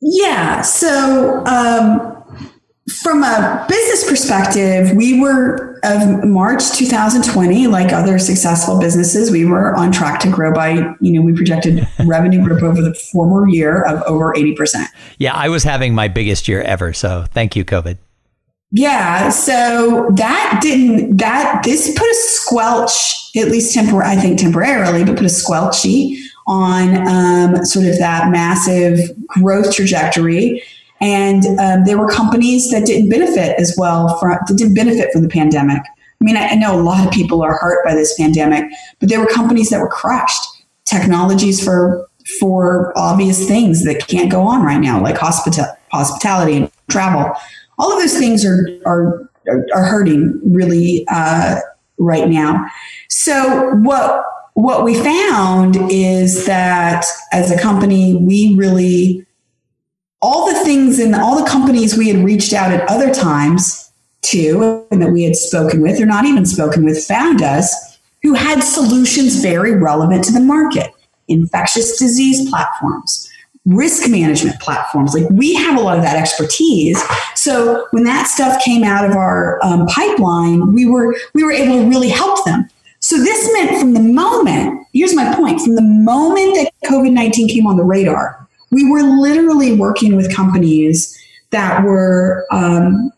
Yeah. 0.00 0.60
So, 0.62 1.46
um, 1.46 2.13
from 2.92 3.22
a 3.22 3.64
business 3.68 4.08
perspective, 4.08 4.94
we 4.94 5.18
were 5.18 5.80
of 5.84 6.24
March 6.24 6.72
2020, 6.72 7.66
like 7.66 7.92
other 7.92 8.18
successful 8.18 8.78
businesses, 8.78 9.30
we 9.30 9.44
were 9.44 9.74
on 9.74 9.90
track 9.90 10.20
to 10.20 10.30
grow 10.30 10.52
by, 10.52 10.94
you 11.00 11.12
know, 11.12 11.22
we 11.22 11.32
projected 11.32 11.86
revenue 12.06 12.42
growth 12.44 12.62
over 12.62 12.82
the 12.82 12.94
former 12.94 13.48
year 13.48 13.82
of 13.84 14.02
over 14.02 14.34
80%. 14.34 14.86
Yeah, 15.18 15.34
I 15.34 15.48
was 15.48 15.62
having 15.62 15.94
my 15.94 16.08
biggest 16.08 16.46
year 16.46 16.62
ever. 16.62 16.92
So 16.92 17.24
thank 17.30 17.56
you, 17.56 17.64
COVID. 17.64 17.98
Yeah. 18.70 19.28
So 19.30 20.10
that 20.16 20.58
didn't, 20.62 21.18
that, 21.18 21.62
this 21.64 21.90
put 21.96 22.06
a 22.08 22.14
squelch, 22.14 23.30
at 23.36 23.48
least 23.48 23.72
temporary, 23.72 24.10
I 24.10 24.16
think 24.16 24.38
temporarily, 24.38 25.04
but 25.04 25.16
put 25.16 25.26
a 25.26 25.28
squelchy 25.28 26.18
on 26.46 26.96
um, 27.06 27.64
sort 27.64 27.86
of 27.86 27.98
that 27.98 28.30
massive 28.30 28.98
growth 29.28 29.74
trajectory 29.74 30.62
and 31.00 31.44
um, 31.58 31.84
there 31.84 31.98
were 31.98 32.08
companies 32.08 32.70
that 32.70 32.86
didn't 32.86 33.10
benefit 33.10 33.58
as 33.58 33.74
well 33.76 34.18
from 34.18 34.30
that 34.30 34.56
didn't 34.56 34.74
benefit 34.74 35.12
from 35.12 35.22
the 35.22 35.28
pandemic. 35.28 35.82
I 35.82 36.24
mean, 36.24 36.36
I, 36.36 36.48
I 36.48 36.54
know 36.54 36.78
a 36.78 36.82
lot 36.82 37.06
of 37.06 37.12
people 37.12 37.42
are 37.42 37.58
hurt 37.58 37.84
by 37.84 37.94
this 37.94 38.16
pandemic, 38.18 38.64
but 39.00 39.08
there 39.08 39.20
were 39.20 39.26
companies 39.26 39.70
that 39.70 39.80
were 39.80 39.88
crushed. 39.88 40.44
Technologies 40.84 41.64
for 41.64 42.08
for 42.38 42.92
obvious 42.96 43.46
things 43.46 43.84
that 43.84 44.06
can't 44.06 44.30
go 44.30 44.42
on 44.42 44.62
right 44.62 44.80
now, 44.80 45.02
like 45.02 45.16
hospital 45.16 45.66
hospitality 45.92 46.56
and 46.56 46.70
travel. 46.90 47.32
All 47.78 47.92
of 47.92 47.98
those 47.98 48.18
things 48.18 48.44
are 48.44 48.68
are 48.86 49.30
are 49.74 49.84
hurting 49.84 50.40
really 50.44 51.06
uh, 51.10 51.60
right 51.98 52.28
now. 52.28 52.66
So 53.08 53.74
what 53.76 54.24
what 54.54 54.84
we 54.84 54.94
found 54.94 55.76
is 55.90 56.46
that 56.46 57.04
as 57.32 57.50
a 57.50 57.58
company, 57.58 58.14
we 58.16 58.54
really 58.56 59.26
all 60.24 60.46
the 60.46 60.64
things 60.64 60.98
and 60.98 61.14
all 61.14 61.38
the 61.38 61.48
companies 61.48 61.98
we 61.98 62.08
had 62.08 62.24
reached 62.24 62.54
out 62.54 62.72
at 62.72 62.88
other 62.88 63.12
times 63.12 63.92
to 64.22 64.86
and 64.90 65.02
that 65.02 65.12
we 65.12 65.22
had 65.22 65.36
spoken 65.36 65.82
with 65.82 66.00
or 66.00 66.06
not 66.06 66.24
even 66.24 66.46
spoken 66.46 66.82
with 66.82 67.04
found 67.04 67.42
us 67.42 67.98
who 68.22 68.32
had 68.32 68.62
solutions 68.62 69.42
very 69.42 69.72
relevant 69.72 70.24
to 70.24 70.32
the 70.32 70.40
market. 70.40 70.90
Infectious 71.28 71.98
disease 71.98 72.48
platforms 72.48 73.30
risk 73.66 74.10
management 74.10 74.60
platforms. 74.60 75.14
Like 75.14 75.28
we 75.30 75.54
have 75.54 75.78
a 75.78 75.80
lot 75.80 75.96
of 75.96 76.02
that 76.02 76.16
expertise. 76.16 77.02
So 77.34 77.86
when 77.92 78.04
that 78.04 78.26
stuff 78.26 78.62
came 78.62 78.84
out 78.84 79.08
of 79.08 79.16
our 79.16 79.58
um, 79.64 79.86
pipeline 79.86 80.74
we 80.74 80.86
were 80.86 81.16
we 81.32 81.44
were 81.44 81.52
able 81.52 81.82
to 81.82 81.88
really 81.88 82.10
help 82.10 82.44
them. 82.44 82.68
So 83.00 83.16
this 83.16 83.50
meant 83.52 83.78
from 83.78 83.94
the 83.94 84.00
moment 84.00 84.86
here's 84.92 85.14
my 85.14 85.34
point. 85.34 85.60
From 85.60 85.74
the 85.74 85.82
moment 85.82 86.54
that 86.56 86.72
COVID 86.90 87.12
19 87.12 87.48
came 87.48 87.66
on 87.66 87.76
the 87.76 87.84
radar, 87.84 88.43
we 88.74 88.90
were 88.90 89.02
literally 89.02 89.74
working 89.76 90.16
with 90.16 90.34
companies 90.34 91.16
that 91.50 91.84
were 91.84 92.44
um, 92.50 93.12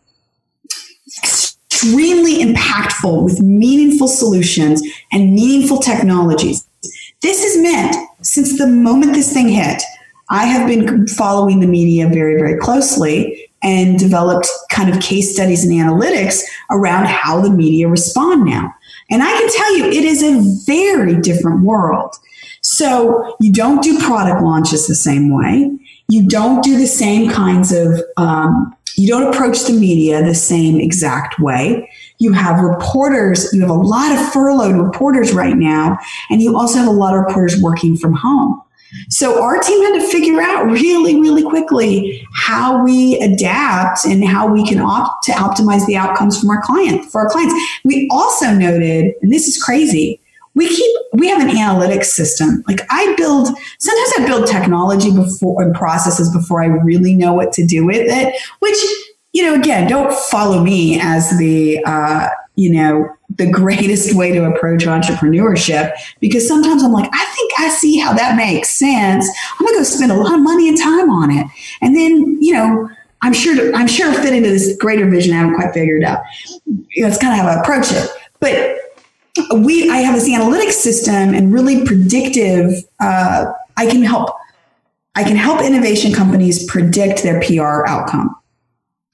extremely 1.07 2.37
impactful 2.43 3.23
with 3.23 3.41
meaningful 3.41 4.07
solutions 4.07 4.81
and 5.11 5.33
meaningful 5.33 5.79
technologies. 5.79 6.67
This 7.21 7.43
has 7.43 7.61
meant 7.61 7.95
since 8.21 8.57
the 8.57 8.67
moment 8.67 9.13
this 9.13 9.33
thing 9.33 9.49
hit, 9.49 9.81
I 10.29 10.45
have 10.45 10.67
been 10.67 11.07
following 11.07 11.61
the 11.61 11.67
media 11.67 12.07
very, 12.09 12.35
very 12.35 12.59
closely 12.59 13.49
and 13.63 13.97
developed 13.97 14.47
kind 14.69 14.93
of 14.93 15.01
case 15.01 15.33
studies 15.33 15.63
and 15.63 15.73
analytics 15.73 16.41
around 16.69 17.07
how 17.07 17.41
the 17.41 17.49
media 17.49 17.87
respond 17.87 18.45
now. 18.45 18.73
And 19.09 19.23
I 19.23 19.31
can 19.31 19.49
tell 19.51 19.77
you, 19.77 19.85
it 19.85 20.03
is 20.03 20.21
a 20.21 20.65
very 20.65 21.19
different 21.21 21.63
world. 21.63 22.13
So 22.61 23.35
you 23.39 23.51
don't 23.53 23.81
do 23.81 23.99
product 23.99 24.41
launches 24.41 24.87
the 24.87 24.95
same 24.95 25.33
way. 25.33 25.71
You 26.09 26.27
don't 26.27 26.63
do 26.63 26.77
the 26.77 26.87
same 26.87 27.29
kinds 27.29 27.71
of, 27.71 28.01
um, 28.17 28.75
you 28.95 29.07
don't 29.07 29.33
approach 29.33 29.65
the 29.65 29.73
media 29.73 30.23
the 30.23 30.33
same 30.33 30.79
exact 30.79 31.39
way. 31.39 31.89
You 32.19 32.33
have 32.33 32.59
reporters, 32.59 33.53
you 33.53 33.61
have 33.61 33.69
a 33.69 33.73
lot 33.73 34.11
of 34.11 34.33
furloughed 34.33 34.75
reporters 34.75 35.33
right 35.33 35.55
now, 35.55 35.99
and 36.29 36.41
you 36.41 36.57
also 36.57 36.79
have 36.79 36.87
a 36.87 36.91
lot 36.91 37.13
of 37.13 37.21
reporters 37.21 37.61
working 37.61 37.95
from 37.95 38.13
home. 38.13 38.61
So 39.09 39.43
our 39.43 39.59
team 39.59 39.83
had 39.83 39.99
to 39.99 40.07
figure 40.07 40.41
out 40.41 40.65
really, 40.65 41.19
really 41.19 41.43
quickly 41.43 42.25
how 42.33 42.83
we 42.83 43.19
adapt 43.19 44.05
and 44.05 44.23
how 44.23 44.47
we 44.47 44.65
can 44.65 44.79
opt 44.79 45.25
to 45.25 45.33
optimize 45.33 45.85
the 45.85 45.97
outcomes 45.97 46.39
from 46.39 46.49
our 46.49 46.61
client 46.61 47.05
for 47.11 47.21
our 47.21 47.29
clients. 47.29 47.53
We 47.83 48.07
also 48.11 48.51
noted, 48.53 49.13
and 49.21 49.31
this 49.31 49.47
is 49.47 49.61
crazy, 49.61 50.21
we 50.57 50.67
keep 50.67 50.95
we 51.13 51.29
have 51.29 51.41
an 51.41 51.55
analytics 51.55 52.05
system. 52.05 52.63
Like 52.67 52.81
I 52.89 53.13
build 53.15 53.47
sometimes 53.79 54.13
I 54.17 54.25
build 54.25 54.47
technology 54.47 55.11
before 55.11 55.61
and 55.61 55.73
processes 55.73 56.33
before 56.35 56.63
I 56.63 56.65
really 56.65 57.13
know 57.13 57.33
what 57.33 57.53
to 57.53 57.65
do 57.65 57.85
with 57.85 58.07
it, 58.09 58.35
which 58.59 58.77
you 59.33 59.43
know, 59.43 59.53
again, 59.53 59.87
don't 59.87 60.11
follow 60.11 60.63
me 60.63 60.99
as 60.99 61.37
the, 61.37 61.79
uh, 61.85 62.27
you 62.55 62.73
know, 62.73 63.07
the 63.35 63.45
greatest 63.51 64.15
way 64.15 64.31
to 64.31 64.45
approach 64.45 64.85
entrepreneurship 64.85 65.91
because 66.19 66.47
sometimes 66.47 66.83
I'm 66.83 66.91
like, 66.91 67.09
I 67.13 67.25
think 67.35 67.51
I 67.59 67.69
see 67.69 67.99
how 67.99 68.13
that 68.13 68.35
makes 68.35 68.69
sense. 68.69 69.29
I'm 69.59 69.65
gonna 69.67 69.77
go 69.77 69.83
spend 69.83 70.11
a 70.11 70.15
lot 70.15 70.33
of 70.33 70.41
money 70.41 70.67
and 70.67 70.77
time 70.77 71.11
on 71.11 71.29
it, 71.29 71.45
and 71.81 71.95
then 71.95 72.41
you 72.41 72.53
know, 72.53 72.89
I'm 73.21 73.33
sure 73.33 73.55
to, 73.55 73.77
I'm 73.77 73.87
sure 73.87 74.11
fit 74.11 74.33
into 74.33 74.49
this 74.49 74.75
greater 74.77 75.07
vision 75.07 75.33
I 75.33 75.37
haven't 75.37 75.55
quite 75.55 75.73
figured 75.73 76.03
out. 76.03 76.21
You 76.65 77.03
know, 77.03 77.07
it's 77.09 77.19
kind 77.19 77.33
of 77.33 77.45
how 77.45 77.47
I 77.47 77.61
approach 77.61 77.91
it, 77.91 78.09
but 78.39 78.77
we 79.55 79.89
I 79.89 79.97
have 79.97 80.15
this 80.15 80.29
analytics 80.29 80.73
system 80.73 81.33
and 81.33 81.53
really 81.53 81.85
predictive. 81.85 82.71
Uh, 82.99 83.45
I 83.75 83.85
can 83.85 84.03
help. 84.03 84.35
I 85.15 85.23
can 85.23 85.35
help 85.35 85.61
innovation 85.61 86.13
companies 86.13 86.63
predict 86.69 87.23
their 87.23 87.41
PR 87.41 87.87
outcome 87.87 88.35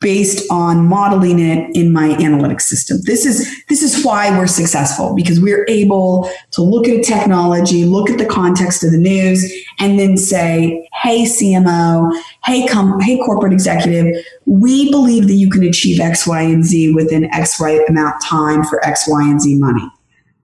based 0.03 0.45
on 0.51 0.85
modeling 0.85 1.39
it 1.39 1.73
in 1.75 1.93
my 1.93 2.09
analytics 2.15 2.63
system. 2.63 2.97
This 3.05 3.25
is 3.25 3.63
this 3.69 3.81
is 3.81 4.03
why 4.03 4.37
we're 4.37 4.47
successful 4.47 5.15
because 5.15 5.39
we're 5.39 5.65
able 5.69 6.29
to 6.51 6.61
look 6.61 6.87
at 6.89 6.97
a 6.97 7.01
technology, 7.01 7.85
look 7.85 8.09
at 8.09 8.17
the 8.17 8.25
context 8.25 8.83
of 8.83 8.91
the 8.91 8.97
news, 8.97 9.49
and 9.79 9.97
then 9.97 10.17
say, 10.17 10.87
"Hey 11.01 11.23
CMO, 11.23 12.11
hey 12.43 12.67
com- 12.67 12.99
hey 12.99 13.17
corporate 13.19 13.53
executive, 13.53 14.13
we 14.45 14.91
believe 14.91 15.27
that 15.27 15.35
you 15.35 15.49
can 15.49 15.63
achieve 15.63 16.01
X, 16.01 16.27
Y, 16.27 16.41
and 16.41 16.65
Z 16.65 16.93
within 16.93 17.33
X, 17.33 17.57
Y 17.59 17.79
amount 17.87 18.21
time 18.21 18.63
for 18.65 18.85
X, 18.85 19.07
Y, 19.07 19.23
and 19.23 19.41
Z 19.41 19.55
money." 19.55 19.89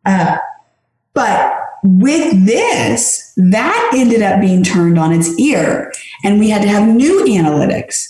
Uh, 0.05 0.37
but 1.13 1.55
with 1.83 2.45
this, 2.45 3.33
that 3.37 3.91
ended 3.95 4.21
up 4.21 4.41
being 4.41 4.63
turned 4.63 4.99
on 4.99 5.11
its 5.13 5.37
ear, 5.39 5.91
and 6.23 6.39
we 6.39 6.49
had 6.49 6.61
to 6.61 6.67
have 6.67 6.87
new 6.87 7.23
analytics 7.25 8.07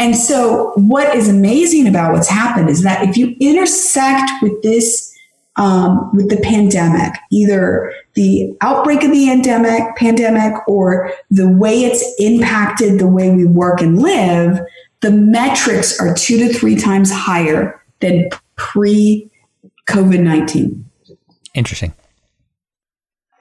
and 0.00 0.16
so, 0.16 0.72
what 0.76 1.14
is 1.14 1.28
amazing 1.28 1.86
about 1.86 2.14
what's 2.14 2.30
happened 2.30 2.70
is 2.70 2.82
that 2.84 3.06
if 3.06 3.18
you 3.18 3.36
intersect 3.38 4.30
with 4.40 4.62
this, 4.62 5.14
um, 5.56 6.10
with 6.14 6.30
the 6.30 6.40
pandemic, 6.40 7.12
either 7.30 7.92
the 8.14 8.50
outbreak 8.62 9.04
of 9.04 9.10
the 9.10 9.30
endemic, 9.30 9.94
pandemic, 9.96 10.54
or 10.66 11.12
the 11.30 11.46
way 11.46 11.84
it's 11.84 12.02
impacted 12.18 12.98
the 12.98 13.06
way 13.06 13.30
we 13.30 13.44
work 13.44 13.82
and 13.82 14.00
live, 14.00 14.58
the 15.00 15.10
metrics 15.10 16.00
are 16.00 16.14
two 16.14 16.38
to 16.38 16.54
three 16.54 16.76
times 16.76 17.12
higher 17.12 17.78
than 18.00 18.30
pre 18.56 19.30
COVID 19.86 20.22
19. 20.22 20.89
Interesting. 21.54 21.92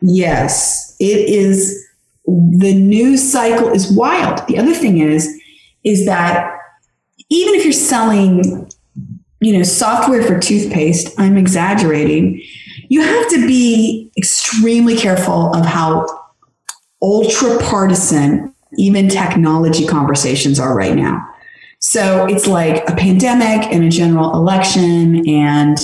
Yes, 0.01 0.95
it 0.99 1.29
is. 1.29 1.85
The 2.25 2.73
news 2.73 3.31
cycle 3.31 3.69
is 3.69 3.91
wild. 3.91 4.47
The 4.47 4.57
other 4.57 4.73
thing 4.73 4.99
is, 4.99 5.27
is 5.83 6.05
that 6.05 6.55
even 7.29 7.55
if 7.55 7.63
you're 7.63 7.73
selling, 7.73 8.69
you 9.39 9.57
know, 9.57 9.63
software 9.63 10.23
for 10.23 10.39
toothpaste, 10.39 11.19
I'm 11.19 11.37
exaggerating, 11.37 12.41
you 12.89 13.01
have 13.01 13.29
to 13.29 13.47
be 13.47 14.11
extremely 14.17 14.95
careful 14.95 15.53
of 15.53 15.65
how 15.65 16.05
ultra 17.01 17.59
partisan 17.59 18.53
even 18.77 19.09
technology 19.09 19.85
conversations 19.87 20.59
are 20.59 20.75
right 20.75 20.95
now. 20.95 21.25
So 21.79 22.25
it's 22.25 22.45
like 22.45 22.87
a 22.89 22.95
pandemic 22.95 23.71
and 23.71 23.83
a 23.83 23.89
general 23.89 24.33
election 24.33 25.27
and 25.27 25.77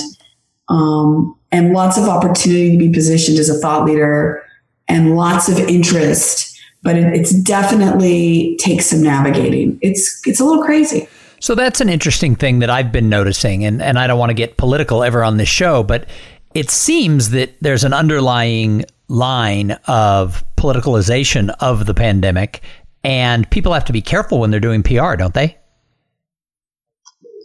um, 0.67 1.34
and 1.51 1.73
lots 1.73 1.97
of 1.97 2.05
opportunity 2.05 2.71
to 2.71 2.77
be 2.77 2.91
positioned 2.91 3.37
as 3.39 3.49
a 3.49 3.59
thought 3.59 3.85
leader 3.85 4.43
and 4.87 5.15
lots 5.15 5.49
of 5.49 5.57
interest 5.57 6.55
but 6.85 6.95
it, 6.95 7.13
it's 7.15 7.31
definitely 7.31 8.55
takes 8.57 8.85
some 8.85 9.01
navigating. 9.01 9.77
It's 9.81 10.21
it's 10.25 10.39
a 10.39 10.45
little 10.45 10.63
crazy. 10.63 11.09
So 11.41 11.53
that's 11.53 11.81
an 11.81 11.89
interesting 11.89 12.35
thing 12.35 12.59
that 12.59 12.69
I've 12.69 12.91
been 12.91 13.09
noticing, 13.09 13.65
and, 13.65 13.81
and 13.81 13.99
I 13.99 14.07
don't 14.07 14.17
want 14.17 14.29
to 14.29 14.35
get 14.35 14.55
political 14.55 15.03
ever 15.03 15.23
on 15.23 15.37
this 15.37 15.49
show, 15.49 15.83
but 15.83 16.07
it 16.53 16.69
seems 16.69 17.31
that 17.31 17.51
there's 17.59 17.83
an 17.83 17.91
underlying 17.91 18.85
line 19.09 19.71
of 19.87 20.45
politicalization 20.55 21.53
of 21.59 21.87
the 21.87 21.93
pandemic, 21.93 22.61
and 23.03 23.49
people 23.49 23.73
have 23.73 23.85
to 23.85 23.93
be 23.93 24.01
careful 24.01 24.39
when 24.39 24.51
they're 24.51 24.59
doing 24.59 24.81
PR, 24.81 25.15
don't 25.15 25.33
they? 25.33 25.57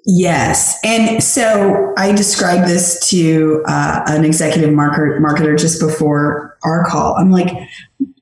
Yes. 0.06 0.78
And 0.84 1.22
so 1.22 1.92
I 1.98 2.12
described 2.12 2.68
this 2.68 3.08
to 3.10 3.62
uh, 3.66 4.02
an 4.06 4.24
executive 4.24 4.72
market, 4.72 5.20
marketer 5.22 5.58
just 5.58 5.80
before 5.80 6.56
our 6.62 6.86
call. 6.86 7.14
I'm 7.16 7.30
like, 7.30 7.54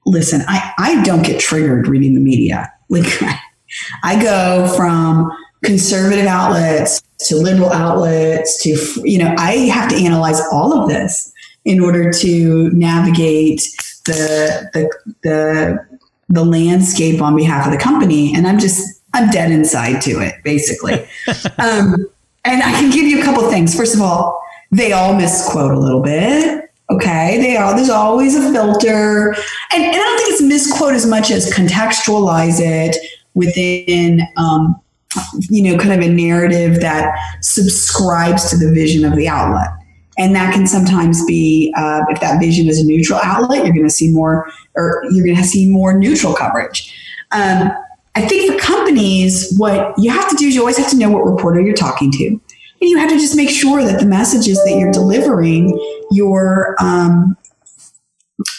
listen, 0.04 0.42
I, 0.48 0.72
I 0.78 1.02
don't 1.02 1.24
get 1.24 1.40
triggered 1.40 1.86
reading 1.86 2.14
the 2.14 2.20
media. 2.20 2.72
Like 2.90 3.04
I 4.02 4.18
go 4.22 4.66
from 4.74 5.30
conservative 5.62 6.24
outlets 6.24 7.02
to 7.26 7.36
liberal 7.36 7.70
outlets 7.70 8.62
to, 8.62 9.02
you 9.04 9.18
know, 9.18 9.34
I 9.36 9.68
have 9.70 9.90
to 9.90 9.96
analyze 9.96 10.40
all 10.50 10.72
of 10.72 10.88
this 10.88 11.30
in 11.66 11.78
order 11.78 12.10
to 12.10 12.70
navigate 12.70 13.60
the, 14.06 14.70
the, 14.72 14.90
the, 15.22 15.98
the 16.30 16.44
landscape 16.46 17.20
on 17.20 17.36
behalf 17.36 17.66
of 17.66 17.72
the 17.72 17.78
company. 17.78 18.34
And 18.34 18.46
I'm 18.46 18.58
just, 18.58 18.97
I'm 19.14 19.30
dead 19.30 19.50
inside 19.50 20.00
to 20.02 20.20
it, 20.20 20.34
basically. 20.44 20.94
um, 21.58 22.06
and 22.44 22.62
I 22.62 22.72
can 22.72 22.90
give 22.90 23.04
you 23.04 23.20
a 23.20 23.24
couple 23.24 23.48
things. 23.50 23.74
First 23.74 23.94
of 23.94 24.00
all, 24.00 24.40
they 24.70 24.92
all 24.92 25.14
misquote 25.14 25.72
a 25.72 25.78
little 25.78 26.02
bit. 26.02 26.64
Okay, 26.90 27.38
they 27.38 27.56
are. 27.56 27.76
There's 27.76 27.90
always 27.90 28.34
a 28.34 28.50
filter, 28.50 29.34
and, 29.74 29.82
and 29.84 29.94
I 29.94 29.98
don't 29.98 30.18
think 30.18 30.30
it's 30.30 30.42
misquote 30.42 30.94
as 30.94 31.04
much 31.04 31.30
as 31.30 31.52
contextualize 31.52 32.60
it 32.60 32.96
within, 33.34 34.22
um, 34.38 34.80
you 35.50 35.62
know, 35.62 35.78
kind 35.78 35.92
of 35.92 36.08
a 36.08 36.10
narrative 36.10 36.80
that 36.80 37.14
subscribes 37.42 38.48
to 38.50 38.56
the 38.56 38.72
vision 38.72 39.04
of 39.04 39.16
the 39.16 39.28
outlet. 39.28 39.68
And 40.16 40.34
that 40.34 40.54
can 40.54 40.66
sometimes 40.66 41.24
be, 41.26 41.72
uh, 41.76 42.04
if 42.08 42.20
that 42.20 42.40
vision 42.40 42.68
is 42.68 42.80
a 42.80 42.84
neutral 42.84 43.20
outlet, 43.22 43.64
you're 43.64 43.74
going 43.74 43.86
to 43.86 43.90
see 43.90 44.10
more, 44.10 44.50
or 44.74 45.02
you're 45.10 45.24
going 45.24 45.36
to 45.36 45.44
see 45.44 45.70
more 45.70 45.92
neutral 45.92 46.34
coverage. 46.34 46.92
Um, 47.32 47.70
I 48.18 48.26
think 48.26 48.52
for 48.52 48.58
companies, 48.58 49.54
what 49.56 49.94
you 49.96 50.10
have 50.10 50.28
to 50.28 50.36
do 50.36 50.48
is 50.48 50.54
you 50.56 50.60
always 50.60 50.76
have 50.76 50.90
to 50.90 50.96
know 50.96 51.08
what 51.10 51.24
reporter 51.24 51.60
you're 51.60 51.76
talking 51.76 52.10
to 52.12 52.26
and 52.26 52.40
you 52.80 52.98
have 52.98 53.10
to 53.10 53.16
just 53.16 53.36
make 53.36 53.48
sure 53.48 53.84
that 53.84 54.00
the 54.00 54.06
messages 54.06 54.62
that 54.64 54.76
you're 54.76 54.90
delivering, 54.90 55.78
your 56.10 56.74
um, 56.80 57.36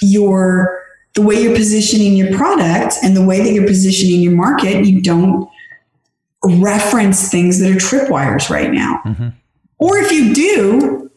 your 0.02 0.82
the 1.15 1.22
way 1.22 1.41
you're 1.41 1.56
positioning 1.56 2.15
your 2.15 2.36
product 2.38 2.95
and 3.04 3.17
the 3.17 3.26
way 3.26 3.41
that 3.43 3.52
you're 3.52 3.67
positioning 3.67 4.22
your 4.22 4.32
market, 4.32 4.86
you 4.86 5.02
don't 5.02 5.50
reference 6.43 7.30
things 7.30 7.60
that 7.60 7.69
are 7.69 7.76
tripwires 7.76 8.50
right 8.50 8.72
now. 8.72 9.02
Mm-hmm. 9.06 9.30
Or 9.80 9.98
if 9.98 10.12
you 10.12 10.34
do, 10.34 11.12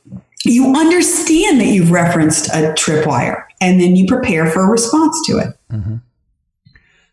you 0.44 0.74
understand 0.74 1.60
that 1.60 1.66
you've 1.66 1.92
referenced 1.92 2.48
a 2.48 2.74
tripwire 2.76 3.44
and 3.60 3.80
then 3.80 3.94
you 3.94 4.06
prepare 4.08 4.46
for 4.46 4.64
a 4.64 4.66
response 4.66 5.20
to 5.26 5.38
it. 5.38 5.56
Mm-hmm. 5.70 5.96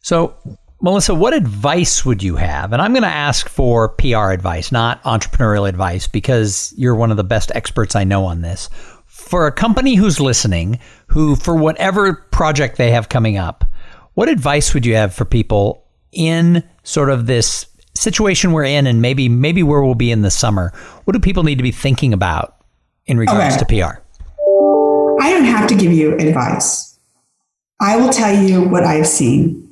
So, 0.01 0.35
Melissa, 0.81 1.13
what 1.13 1.33
advice 1.33 2.05
would 2.05 2.23
you 2.23 2.37
have? 2.37 2.71
And 2.71 2.81
I'm 2.81 2.93
going 2.93 3.03
to 3.03 3.09
ask 3.09 3.49
for 3.49 3.89
PR 3.89 4.31
advice, 4.31 4.71
not 4.71 5.03
entrepreneurial 5.03 5.67
advice, 5.67 6.07
because 6.07 6.73
you're 6.77 6.95
one 6.95 7.11
of 7.11 7.17
the 7.17 7.23
best 7.23 7.51
experts 7.53 7.97
I 7.97 8.05
know 8.05 8.23
on 8.23 8.41
this 8.41 8.69
for 9.05 9.45
a 9.45 9.51
company 9.51 9.95
who's 9.95 10.19
listening, 10.19 10.79
who 11.07 11.35
for 11.35 11.55
whatever 11.55 12.15
project 12.31 12.77
they 12.77 12.91
have 12.91 13.09
coming 13.09 13.37
up, 13.37 13.65
what 14.13 14.29
advice 14.29 14.73
would 14.73 14.85
you 14.85 14.95
have 14.95 15.13
for 15.13 15.25
people 15.25 15.85
in 16.13 16.63
sort 16.83 17.09
of 17.09 17.25
this 17.25 17.65
situation 17.93 18.53
we're 18.53 18.63
in 18.63 18.87
and 18.87 19.01
maybe 19.01 19.27
maybe 19.27 19.61
where 19.61 19.83
we'll 19.83 19.95
be 19.95 20.11
in 20.11 20.21
the 20.21 20.31
summer? 20.31 20.71
What 21.03 21.13
do 21.13 21.19
people 21.19 21.43
need 21.43 21.57
to 21.57 21.63
be 21.63 21.71
thinking 21.71 22.13
about 22.13 22.55
in 23.05 23.17
regards 23.17 23.55
okay. 23.61 23.81
to 23.81 23.85
PR? 23.85 24.01
I 25.21 25.31
don't 25.31 25.43
have 25.43 25.67
to 25.69 25.75
give 25.75 25.91
you 25.91 26.15
advice. 26.15 26.97
I 27.81 27.97
will 27.97 28.11
tell 28.11 28.33
you 28.33 28.63
what 28.63 28.83
I've 28.83 29.07
seen. 29.07 29.68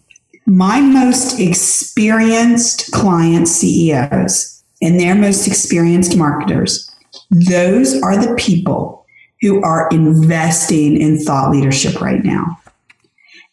My 0.49 0.79
most 0.79 1.41
experienced 1.41 2.89
clients, 2.93 3.51
CEOs, 3.51 4.63
and 4.81 4.97
their 4.97 5.13
most 5.13 5.45
experienced 5.45 6.15
marketers, 6.15 6.89
those 7.29 8.01
are 8.01 8.15
the 8.15 8.33
people 8.35 9.05
who 9.41 9.61
are 9.61 9.89
investing 9.91 10.95
in 10.95 11.19
thought 11.19 11.51
leadership 11.51 11.99
right 11.99 12.23
now. 12.23 12.57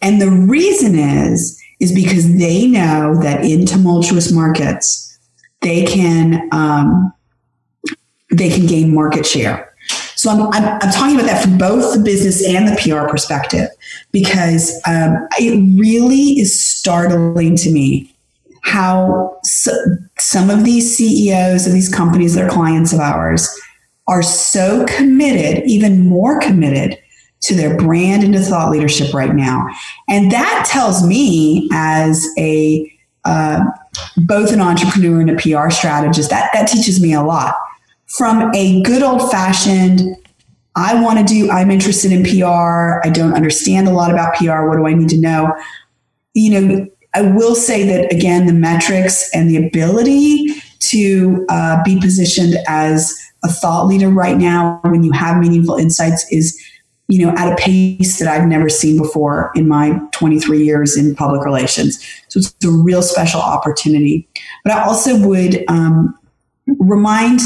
And 0.00 0.20
the 0.20 0.30
reason 0.30 0.94
is, 0.94 1.60
is 1.80 1.92
because 1.92 2.38
they 2.38 2.68
know 2.68 3.20
that 3.20 3.44
in 3.44 3.66
tumultuous 3.66 4.30
markets, 4.30 5.18
they 5.62 5.84
can 5.84 6.48
um, 6.52 7.12
they 8.30 8.50
can 8.50 8.66
gain 8.66 8.94
market 8.94 9.26
share. 9.26 9.74
So 10.14 10.30
I'm, 10.30 10.42
I'm, 10.52 10.78
I'm, 10.80 10.92
talking 10.92 11.16
about 11.16 11.26
that 11.26 11.42
from 11.42 11.58
both 11.58 11.94
the 11.94 12.02
business 12.02 12.46
and 12.46 12.68
the 12.68 12.76
PR 12.80 13.08
perspective 13.08 13.68
because 14.12 14.80
um, 14.86 15.28
it 15.38 15.52
really 15.78 16.38
is 16.38 16.64
startling 16.64 17.56
to 17.56 17.70
me 17.70 18.10
how 18.62 19.38
so, 19.44 19.72
some 20.18 20.48
of 20.50 20.64
these 20.64 20.96
CEOs 20.96 21.66
of 21.66 21.72
these 21.72 21.88
companies 21.88 22.34
that 22.34 22.44
are 22.44 22.50
clients 22.50 22.92
of 22.92 23.00
ours 23.00 23.48
are 24.06 24.22
so 24.22 24.84
committed, 24.86 25.64
even 25.66 26.08
more 26.08 26.40
committed 26.40 26.98
to 27.42 27.54
their 27.54 27.76
brand 27.76 28.24
and 28.24 28.32
to 28.32 28.40
thought 28.40 28.70
leadership 28.70 29.12
right 29.12 29.34
now. 29.34 29.66
And 30.08 30.30
that 30.32 30.66
tells 30.70 31.06
me 31.06 31.68
as 31.72 32.26
a 32.38 32.90
uh, 33.24 33.64
both 34.16 34.52
an 34.52 34.60
entrepreneur 34.60 35.20
and 35.20 35.30
a 35.30 35.36
PR 35.36 35.70
strategist, 35.70 36.30
that, 36.30 36.50
that 36.52 36.68
teaches 36.68 37.00
me 37.00 37.14
a 37.14 37.22
lot. 37.22 37.54
From 38.06 38.54
a 38.54 38.82
good 38.82 39.02
old 39.02 39.30
fashioned, 39.30 40.16
I 40.76 41.00
want 41.00 41.18
to 41.20 41.24
do, 41.24 41.50
I'm 41.50 41.70
interested 41.70 42.10
in 42.10 42.24
PR. 42.24 43.00
I 43.06 43.10
don't 43.12 43.34
understand 43.34 43.86
a 43.86 43.92
lot 43.92 44.10
about 44.10 44.34
PR. 44.34 44.66
What 44.66 44.76
do 44.76 44.86
I 44.86 44.94
need 44.94 45.08
to 45.10 45.20
know? 45.20 45.54
You 46.34 46.60
know, 46.60 46.86
I 47.14 47.22
will 47.22 47.54
say 47.54 47.84
that 47.84 48.12
again, 48.12 48.46
the 48.46 48.52
metrics 48.52 49.30
and 49.32 49.48
the 49.48 49.56
ability 49.56 50.48
to 50.80 51.46
uh, 51.48 51.82
be 51.84 51.98
positioned 52.00 52.56
as 52.66 53.14
a 53.44 53.48
thought 53.48 53.86
leader 53.86 54.08
right 54.08 54.36
now 54.36 54.80
when 54.84 55.04
you 55.04 55.12
have 55.12 55.38
meaningful 55.38 55.76
insights 55.76 56.26
is 56.32 56.60
you 57.08 57.24
know 57.24 57.34
at 57.36 57.52
a 57.52 57.56
pace 57.56 58.18
that 58.18 58.26
i've 58.26 58.48
never 58.48 58.70
seen 58.70 58.96
before 58.96 59.52
in 59.54 59.68
my 59.68 60.00
23 60.12 60.64
years 60.64 60.96
in 60.96 61.14
public 61.14 61.44
relations 61.44 62.02
so 62.28 62.38
it's 62.38 62.54
a 62.64 62.70
real 62.70 63.02
special 63.02 63.40
opportunity 63.40 64.26
but 64.64 64.72
i 64.72 64.82
also 64.82 65.18
would 65.18 65.62
um, 65.68 66.18
remind 66.78 67.40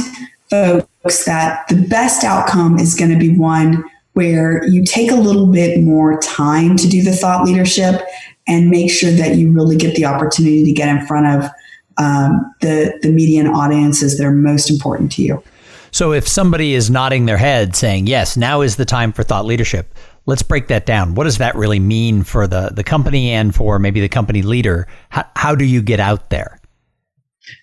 folks 0.49 0.87
that 1.25 1.67
the 1.69 1.87
best 1.89 2.25
outcome 2.25 2.79
is 2.79 2.95
going 2.95 3.11
to 3.11 3.19
be 3.19 3.37
one 3.37 3.85
where 4.15 4.65
you 4.67 4.85
take 4.85 5.11
a 5.11 5.17
little 5.17 5.47
bit 5.47 5.81
more 5.81 6.19
time 6.21 6.77
to 6.77 6.89
do 6.89 7.03
the 7.03 7.13
thought 7.13 7.45
leadership 7.45 8.01
and 8.47 8.71
make 8.71 8.91
sure 8.91 9.13
that 9.13 9.37
you 9.37 9.53
really 9.53 9.77
get 9.77 9.95
the 9.95 10.05
opportunity 10.05 10.65
to 10.65 10.73
get 10.73 10.89
in 10.89 11.07
front 11.07 11.27
of 11.27 11.51
um, 11.99 12.55
the 12.61 12.97
the 13.03 13.11
median 13.11 13.47
audiences 13.47 14.19
that 14.19 14.25
are 14.25 14.33
most 14.33 14.71
important 14.71 15.11
to 15.13 15.23
you 15.23 15.43
so 15.91 16.13
if 16.13 16.29
somebody 16.29 16.75
is 16.75 16.91
nodding 16.91 17.27
their 17.27 17.37
head 17.37 17.75
saying, 17.75 18.07
yes, 18.07 18.37
now 18.37 18.61
is 18.61 18.77
the 18.77 18.85
time 18.85 19.13
for 19.13 19.23
thought 19.23 19.45
leadership, 19.45 19.95
let's 20.27 20.43
break 20.43 20.69
that 20.69 20.87
down. 20.87 21.15
What 21.15 21.25
does 21.25 21.39
that 21.39 21.55
really 21.55 21.81
mean 21.81 22.23
for 22.23 22.47
the, 22.47 22.71
the 22.73 22.85
company 22.85 23.31
and 23.31 23.55
for 23.55 23.79
maybe 23.79 24.01
the 24.01 24.09
company 24.09 24.43
leader? 24.43 24.87
How, 25.09 25.25
how 25.37 25.55
do 25.55 25.65
you 25.65 25.83
get 25.83 26.01
out 26.01 26.31
there? 26.31 26.61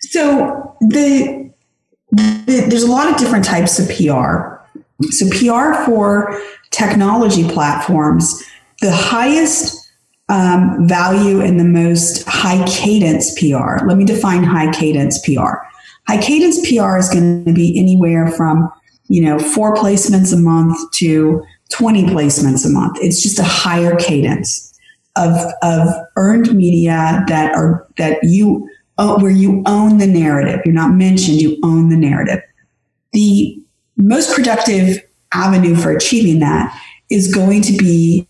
So 0.00 0.76
the, 0.80 1.52
there's 2.12 2.82
a 2.82 2.90
lot 2.90 3.10
of 3.10 3.18
different 3.18 3.44
types 3.44 3.78
of 3.78 3.88
PR. 3.88 4.56
So 5.10 5.28
PR 5.30 5.84
for 5.84 6.40
technology 6.70 7.48
platforms, 7.48 8.42
the 8.80 8.92
highest 8.92 9.86
um, 10.28 10.88
value 10.88 11.40
and 11.40 11.58
the 11.58 11.64
most 11.64 12.24
high 12.26 12.64
cadence 12.66 13.38
PR. 13.38 13.86
Let 13.86 13.96
me 13.96 14.04
define 14.04 14.42
high 14.42 14.72
cadence 14.72 15.20
PR. 15.24 15.56
High 16.08 16.20
cadence 16.20 16.58
PR 16.68 16.98
is 16.98 17.08
going 17.08 17.44
to 17.44 17.52
be 17.52 17.78
anywhere 17.78 18.28
from, 18.28 18.70
you 19.08 19.22
know, 19.22 19.38
four 19.38 19.74
placements 19.74 20.32
a 20.32 20.36
month 20.36 20.78
to 20.92 21.44
20 21.70 22.04
placements 22.04 22.64
a 22.64 22.68
month. 22.68 22.98
It's 23.00 23.22
just 23.22 23.38
a 23.38 23.44
higher 23.44 23.96
cadence 23.96 24.78
of, 25.16 25.32
of 25.62 25.88
earned 26.16 26.54
media 26.54 27.24
that 27.28 27.54
are, 27.54 27.86
that 27.98 28.18
you, 28.22 28.68
Oh, 28.98 29.20
where 29.20 29.30
you 29.30 29.62
own 29.66 29.98
the 29.98 30.06
narrative. 30.06 30.60
You're 30.64 30.74
not 30.74 30.92
mentioned, 30.92 31.40
you 31.40 31.58
own 31.62 31.90
the 31.90 31.96
narrative. 31.96 32.40
The 33.12 33.60
most 33.96 34.34
productive 34.34 34.98
avenue 35.32 35.76
for 35.76 35.90
achieving 35.90 36.40
that 36.40 36.74
is 37.10 37.32
going 37.32 37.62
to 37.62 37.76
be 37.76 38.26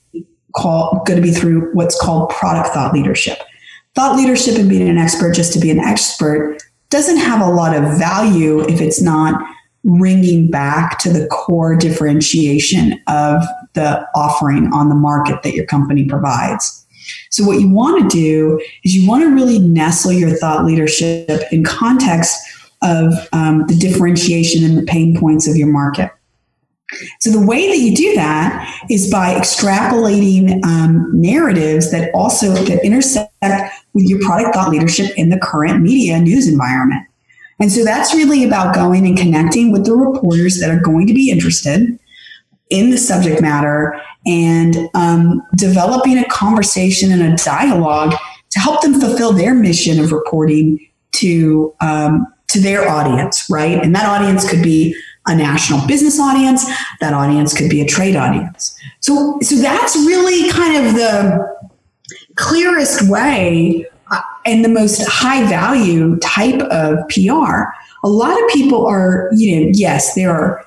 called, 0.57 1.07
going 1.07 1.21
to 1.21 1.27
be 1.27 1.33
through 1.33 1.73
what's 1.75 2.01
called 2.01 2.31
product 2.31 2.75
thought 2.75 2.93
leadership. 2.93 3.39
Thought 3.95 4.17
leadership 4.17 4.59
and 4.59 4.69
being 4.69 4.89
an 4.89 4.99
expert 4.99 5.35
just 5.35 5.53
to 5.55 5.61
be 5.61 5.71
an 5.71 5.79
expert 5.79 6.59
doesn't 6.91 7.19
have 7.19 7.41
a 7.41 7.51
lot 7.51 7.77
of 7.77 7.99
value 7.99 8.61
if 8.61 8.81
it's 8.81 9.01
not 9.01 9.41
ringing 9.85 10.51
back 10.51 10.99
to 10.99 11.11
the 11.11 11.27
core 11.29 11.77
differentiation 11.77 13.01
of 13.07 13.43
the 13.75 14.07
offering 14.15 14.73
on 14.73 14.89
the 14.89 14.95
market 14.95 15.43
that 15.43 15.55
your 15.55 15.67
company 15.67 16.05
provides. 16.05 16.86
So, 17.31 17.45
what 17.45 17.61
you 17.61 17.71
want 17.71 18.03
to 18.03 18.17
do 18.17 18.61
is 18.85 18.95
you 18.95 19.09
want 19.09 19.23
to 19.23 19.35
really 19.35 19.59
nestle 19.59 20.13
your 20.13 20.31
thought 20.31 20.65
leadership 20.65 21.43
in 21.53 21.65
context 21.65 22.37
of 22.83 23.13
um, 23.33 23.65
the 23.67 23.77
differentiation 23.77 24.65
and 24.65 24.79
the 24.79 24.83
pain 24.83 25.19
points 25.19 25.49
of 25.49 25.57
your 25.57 25.69
market. 25.69 26.11
So 27.21 27.31
the 27.31 27.45
way 27.45 27.69
that 27.69 27.79
you 27.79 27.95
do 27.97 28.15
that 28.15 28.85
is 28.89 29.11
by 29.11 29.35
extrapolating 29.35 30.65
um, 30.65 31.11
narratives 31.13 31.91
that 31.91 32.11
also 32.15 32.53
that 32.53 32.85
intersect 32.85 33.33
with 33.93 34.05
your 34.05 34.21
product 34.21 34.55
thought 34.55 34.71
leadership 34.71 35.11
in 35.17 35.31
the 35.31 35.39
current 35.39 35.83
media 35.83 36.21
news 36.21 36.47
environment. 36.47 37.03
And 37.59 37.73
so 37.73 37.85
that's 37.85 38.15
really 38.15 38.45
about 38.45 38.75
going 38.75 39.07
and 39.07 39.19
connecting 39.19 39.73
with 39.73 39.85
the 39.85 39.95
reporters 39.95 40.61
that 40.61 40.71
are 40.71 40.81
going 40.81 41.07
to 41.07 41.15
be 41.15 41.31
interested 41.31 41.99
in 42.71 42.91
the 42.91 42.99
subject 42.99 43.41
matter 43.41 44.01
and 44.27 44.89
um, 44.95 45.43
developing 45.57 46.19
a 46.19 46.25
conversation 46.29 47.13
and 47.13 47.23
a 47.23 47.37
dialogue 47.37 48.15
to 48.51 48.59
help 48.59 48.83
them 48.83 49.01
fulfill 49.01 49.33
their 49.33 49.55
mission 49.55 50.01
of 50.01 50.13
reporting 50.13 50.79
to 51.13 51.75
um, 51.81 52.27
to 52.49 52.61
their 52.61 52.89
audience, 52.89 53.49
right? 53.51 53.83
And 53.83 53.95
that 53.95 54.07
audience 54.07 54.49
could 54.49 54.63
be 54.63 54.97
a 55.27 55.35
national 55.35 55.85
business 55.87 56.21
audience. 56.21 56.65
That 57.01 57.13
audience 57.13 57.57
could 57.57 57.69
be 57.69 57.81
a 57.81 57.87
trade 57.87 58.17
audience. 58.17 58.79
So, 59.01 59.39
so 59.43 59.57
that's 59.57 59.97
really 59.97 60.51
kind 60.53 60.87
of 60.87 60.95
the 60.95 61.57
clearest 62.37 63.09
way 63.11 63.87
uh, 64.11 64.21
and 64.45 64.65
the 64.65 64.69
most 64.69 65.05
high 65.09 65.47
value 65.49 66.17
type 66.19 66.61
of 66.71 66.99
PR. 67.09 67.65
A 68.05 68.09
lot 68.09 68.41
of 68.41 68.49
people 68.51 68.87
are, 68.87 69.29
you 69.35 69.61
know, 69.61 69.71
yes, 69.73 70.15
there 70.15 70.31
are 70.31 70.65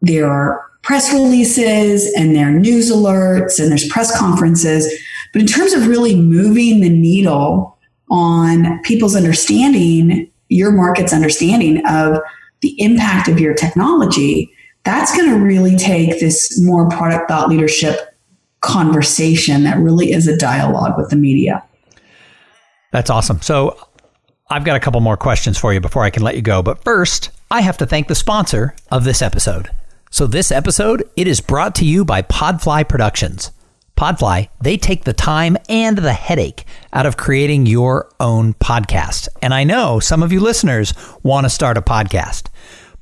there 0.00 0.30
are 0.30 0.67
press 0.88 1.12
releases 1.12 2.10
and 2.14 2.34
their 2.34 2.50
news 2.50 2.90
alerts 2.90 3.60
and 3.60 3.70
there's 3.70 3.86
press 3.88 4.18
conferences, 4.18 4.90
but 5.34 5.42
in 5.42 5.46
terms 5.46 5.74
of 5.74 5.86
really 5.86 6.16
moving 6.16 6.80
the 6.80 6.88
needle 6.88 7.76
on 8.10 8.80
people's 8.84 9.14
understanding, 9.14 10.30
your 10.48 10.72
market's 10.72 11.12
understanding 11.12 11.86
of 11.86 12.18
the 12.62 12.74
impact 12.80 13.28
of 13.28 13.38
your 13.38 13.52
technology, 13.52 14.50
that's 14.84 15.14
going 15.14 15.28
to 15.28 15.36
really 15.36 15.76
take 15.76 16.20
this 16.20 16.58
more 16.58 16.88
product 16.88 17.28
thought 17.28 17.50
leadership 17.50 18.16
conversation 18.60 19.64
that 19.64 19.76
really 19.76 20.10
is 20.10 20.26
a 20.26 20.38
dialogue 20.38 20.96
with 20.96 21.10
the 21.10 21.16
media. 21.16 21.62
That's 22.92 23.10
awesome. 23.10 23.42
So 23.42 23.78
I've 24.48 24.64
got 24.64 24.76
a 24.76 24.80
couple 24.80 25.02
more 25.02 25.18
questions 25.18 25.58
for 25.58 25.74
you 25.74 25.80
before 25.80 26.02
I 26.02 26.08
can 26.08 26.22
let 26.22 26.34
you 26.34 26.40
go. 26.40 26.62
But 26.62 26.82
first, 26.82 27.28
I 27.50 27.60
have 27.60 27.76
to 27.76 27.84
thank 27.84 28.08
the 28.08 28.14
sponsor 28.14 28.74
of 28.90 29.04
this 29.04 29.20
episode. 29.20 29.68
So 30.10 30.26
this 30.26 30.50
episode, 30.50 31.08
it 31.16 31.26
is 31.26 31.42
brought 31.42 31.74
to 31.76 31.84
you 31.84 32.02
by 32.02 32.22
Podfly 32.22 32.88
Productions. 32.88 33.52
Podfly, 33.94 34.48
they 34.58 34.78
take 34.78 35.04
the 35.04 35.12
time 35.12 35.58
and 35.68 35.98
the 35.98 36.14
headache 36.14 36.64
out 36.94 37.04
of 37.04 37.18
creating 37.18 37.66
your 37.66 38.10
own 38.18 38.54
podcast. 38.54 39.28
And 39.42 39.52
I 39.52 39.64
know 39.64 40.00
some 40.00 40.22
of 40.22 40.32
you 40.32 40.40
listeners 40.40 40.94
want 41.22 41.44
to 41.44 41.50
start 41.50 41.76
a 41.76 41.82
podcast. 41.82 42.48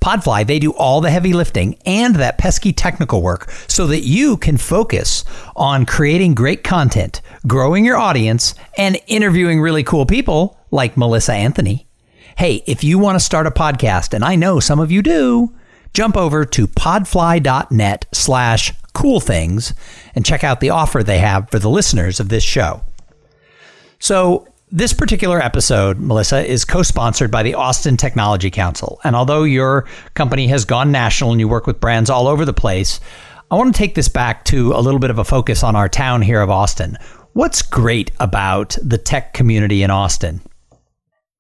Podfly, 0.00 0.44
they 0.46 0.58
do 0.58 0.72
all 0.72 1.00
the 1.00 1.10
heavy 1.10 1.32
lifting 1.32 1.78
and 1.86 2.16
that 2.16 2.38
pesky 2.38 2.72
technical 2.72 3.22
work 3.22 3.50
so 3.68 3.86
that 3.86 4.00
you 4.00 4.36
can 4.36 4.56
focus 4.56 5.24
on 5.54 5.86
creating 5.86 6.34
great 6.34 6.64
content, 6.64 7.20
growing 7.46 7.84
your 7.84 7.96
audience, 7.96 8.54
and 8.76 8.98
interviewing 9.06 9.60
really 9.60 9.84
cool 9.84 10.06
people 10.06 10.58
like 10.72 10.96
Melissa 10.96 11.34
Anthony. 11.34 11.86
Hey, 12.36 12.64
if 12.66 12.82
you 12.82 12.98
want 12.98 13.14
to 13.16 13.24
start 13.24 13.46
a 13.46 13.52
podcast, 13.52 14.12
and 14.12 14.24
I 14.24 14.34
know 14.34 14.58
some 14.60 14.80
of 14.80 14.90
you 14.90 15.02
do, 15.02 15.55
jump 15.96 16.14
over 16.14 16.44
to 16.44 16.68
podfly.net 16.68 18.04
slash 18.12 18.74
cool 18.92 19.18
things 19.18 19.72
and 20.14 20.26
check 20.26 20.44
out 20.44 20.60
the 20.60 20.68
offer 20.68 21.02
they 21.02 21.16
have 21.18 21.48
for 21.50 21.58
the 21.58 21.70
listeners 21.70 22.20
of 22.20 22.28
this 22.28 22.44
show. 22.44 22.84
So, 23.98 24.46
this 24.70 24.92
particular 24.92 25.40
episode, 25.40 25.98
Melissa, 25.98 26.44
is 26.44 26.66
co 26.66 26.82
sponsored 26.82 27.30
by 27.30 27.42
the 27.42 27.54
Austin 27.54 27.96
Technology 27.96 28.50
Council. 28.50 29.00
And 29.04 29.16
although 29.16 29.44
your 29.44 29.86
company 30.12 30.48
has 30.48 30.66
gone 30.66 30.92
national 30.92 31.30
and 31.30 31.40
you 31.40 31.48
work 31.48 31.66
with 31.66 31.80
brands 31.80 32.10
all 32.10 32.28
over 32.28 32.44
the 32.44 32.52
place, 32.52 33.00
I 33.50 33.54
want 33.54 33.74
to 33.74 33.78
take 33.78 33.94
this 33.94 34.08
back 34.08 34.44
to 34.46 34.72
a 34.72 34.82
little 34.82 35.00
bit 35.00 35.08
of 35.08 35.18
a 35.18 35.24
focus 35.24 35.62
on 35.62 35.76
our 35.76 35.88
town 35.88 36.20
here 36.20 36.42
of 36.42 36.50
Austin. 36.50 36.98
What's 37.32 37.62
great 37.62 38.10
about 38.20 38.76
the 38.82 38.98
tech 38.98 39.32
community 39.32 39.82
in 39.82 39.90
Austin? 39.90 40.42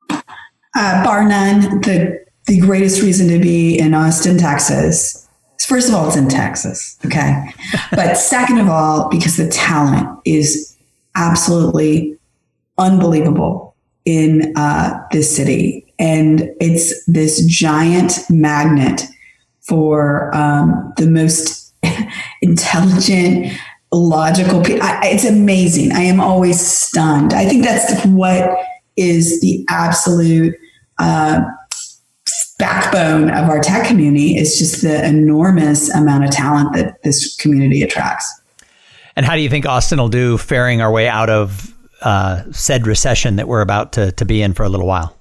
Uh, 0.08 1.04
bar 1.04 1.28
none, 1.28 1.82
the 1.82 2.25
the 2.46 2.60
greatest 2.60 3.02
reason 3.02 3.28
to 3.28 3.38
be 3.38 3.78
in 3.78 3.94
Austin, 3.94 4.38
Texas. 4.38 5.26
First 5.66 5.88
of 5.88 5.94
all, 5.94 6.06
it's 6.06 6.16
in 6.16 6.28
Texas, 6.28 6.96
okay. 7.04 7.52
but 7.90 8.14
second 8.16 8.58
of 8.58 8.68
all, 8.68 9.08
because 9.08 9.36
the 9.36 9.48
talent 9.48 10.08
is 10.24 10.76
absolutely 11.16 12.16
unbelievable 12.78 13.74
in 14.04 14.52
uh, 14.56 15.02
this 15.10 15.34
city, 15.34 15.92
and 15.98 16.48
it's 16.60 17.04
this 17.06 17.44
giant 17.46 18.20
magnet 18.30 19.02
for 19.62 20.34
um, 20.36 20.92
the 20.96 21.08
most 21.08 21.74
intelligent, 22.42 23.52
logical 23.90 24.62
people. 24.62 24.86
It's 25.02 25.24
amazing. 25.24 25.90
I 25.90 26.02
am 26.02 26.20
always 26.20 26.64
stunned. 26.64 27.32
I 27.32 27.46
think 27.48 27.64
that's 27.64 28.04
what 28.06 28.56
is 28.96 29.40
the 29.40 29.64
absolute. 29.68 30.54
Uh, 30.98 31.42
backbone 32.58 33.30
of 33.30 33.48
our 33.48 33.60
tech 33.60 33.86
community 33.86 34.36
is 34.36 34.58
just 34.58 34.82
the 34.82 35.04
enormous 35.06 35.94
amount 35.94 36.24
of 36.24 36.30
talent 36.30 36.74
that 36.74 37.02
this 37.02 37.36
community 37.36 37.82
attracts. 37.82 38.40
And 39.14 39.26
how 39.26 39.34
do 39.34 39.42
you 39.42 39.48
think 39.48 39.66
Austin 39.66 39.98
will 39.98 40.08
do 40.08 40.38
faring 40.38 40.80
our 40.80 40.90
way 40.90 41.08
out 41.08 41.30
of 41.30 41.74
uh, 42.02 42.42
said 42.52 42.86
recession 42.86 43.36
that 43.36 43.48
we're 43.48 43.62
about 43.62 43.92
to, 43.94 44.12
to 44.12 44.24
be 44.24 44.42
in 44.42 44.52
for 44.52 44.62
a 44.62 44.68
little 44.68 44.86
while? 44.86 45.16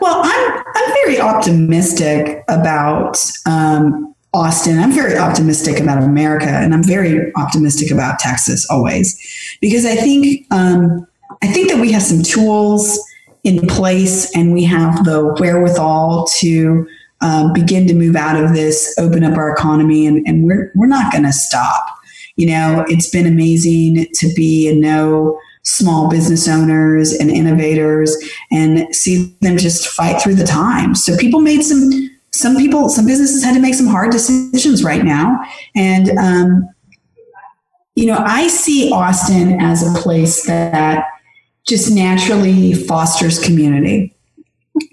Well, 0.00 0.20
I'm, 0.22 0.64
I'm 0.74 0.92
very 1.04 1.20
optimistic 1.20 2.42
about 2.48 3.18
um, 3.46 4.14
Austin. 4.34 4.78
I'm 4.78 4.92
very 4.92 5.16
optimistic 5.16 5.80
about 5.80 6.02
America, 6.02 6.48
and 6.48 6.74
I'm 6.74 6.82
very 6.82 7.32
optimistic 7.36 7.90
about 7.90 8.18
Texas 8.18 8.66
always, 8.68 9.18
because 9.60 9.84
I 9.84 9.96
think 9.96 10.46
um, 10.50 11.06
I 11.42 11.46
think 11.46 11.70
that 11.70 11.80
we 11.80 11.92
have 11.92 12.02
some 12.02 12.22
tools 12.22 12.98
in 13.44 13.66
place 13.66 14.34
and 14.36 14.52
we 14.52 14.64
have 14.64 15.04
the 15.04 15.34
wherewithal 15.38 16.26
to 16.38 16.86
uh, 17.20 17.52
begin 17.52 17.86
to 17.86 17.94
move 17.94 18.16
out 18.16 18.42
of 18.42 18.54
this, 18.54 18.94
open 18.98 19.24
up 19.24 19.36
our 19.36 19.50
economy, 19.50 20.06
and, 20.06 20.26
and 20.26 20.44
we're, 20.44 20.72
we're 20.74 20.86
not 20.86 21.12
going 21.12 21.24
to 21.24 21.32
stop. 21.32 21.98
You 22.36 22.46
know, 22.46 22.84
it's 22.88 23.10
been 23.10 23.26
amazing 23.26 24.06
to 24.14 24.32
be 24.34 24.68
and 24.68 24.80
know 24.80 25.38
small 25.62 26.08
business 26.08 26.48
owners 26.48 27.12
and 27.12 27.30
innovators 27.30 28.16
and 28.50 28.94
see 28.94 29.36
them 29.40 29.58
just 29.58 29.88
fight 29.88 30.20
through 30.20 30.34
the 30.34 30.46
times. 30.46 31.04
So 31.04 31.16
people 31.18 31.40
made 31.40 31.62
some, 31.62 31.90
some 32.32 32.56
people, 32.56 32.88
some 32.88 33.06
businesses 33.06 33.44
had 33.44 33.54
to 33.54 33.60
make 33.60 33.74
some 33.74 33.86
hard 33.86 34.10
decisions 34.10 34.82
right 34.82 35.04
now. 35.04 35.38
And, 35.76 36.10
um, 36.18 36.68
you 37.94 38.06
know, 38.06 38.16
I 38.18 38.48
see 38.48 38.90
Austin 38.90 39.60
as 39.60 39.86
a 39.86 40.00
place 40.00 40.46
that 40.46 41.04
just 41.70 41.90
naturally 41.90 42.74
fosters 42.74 43.42
community. 43.42 44.14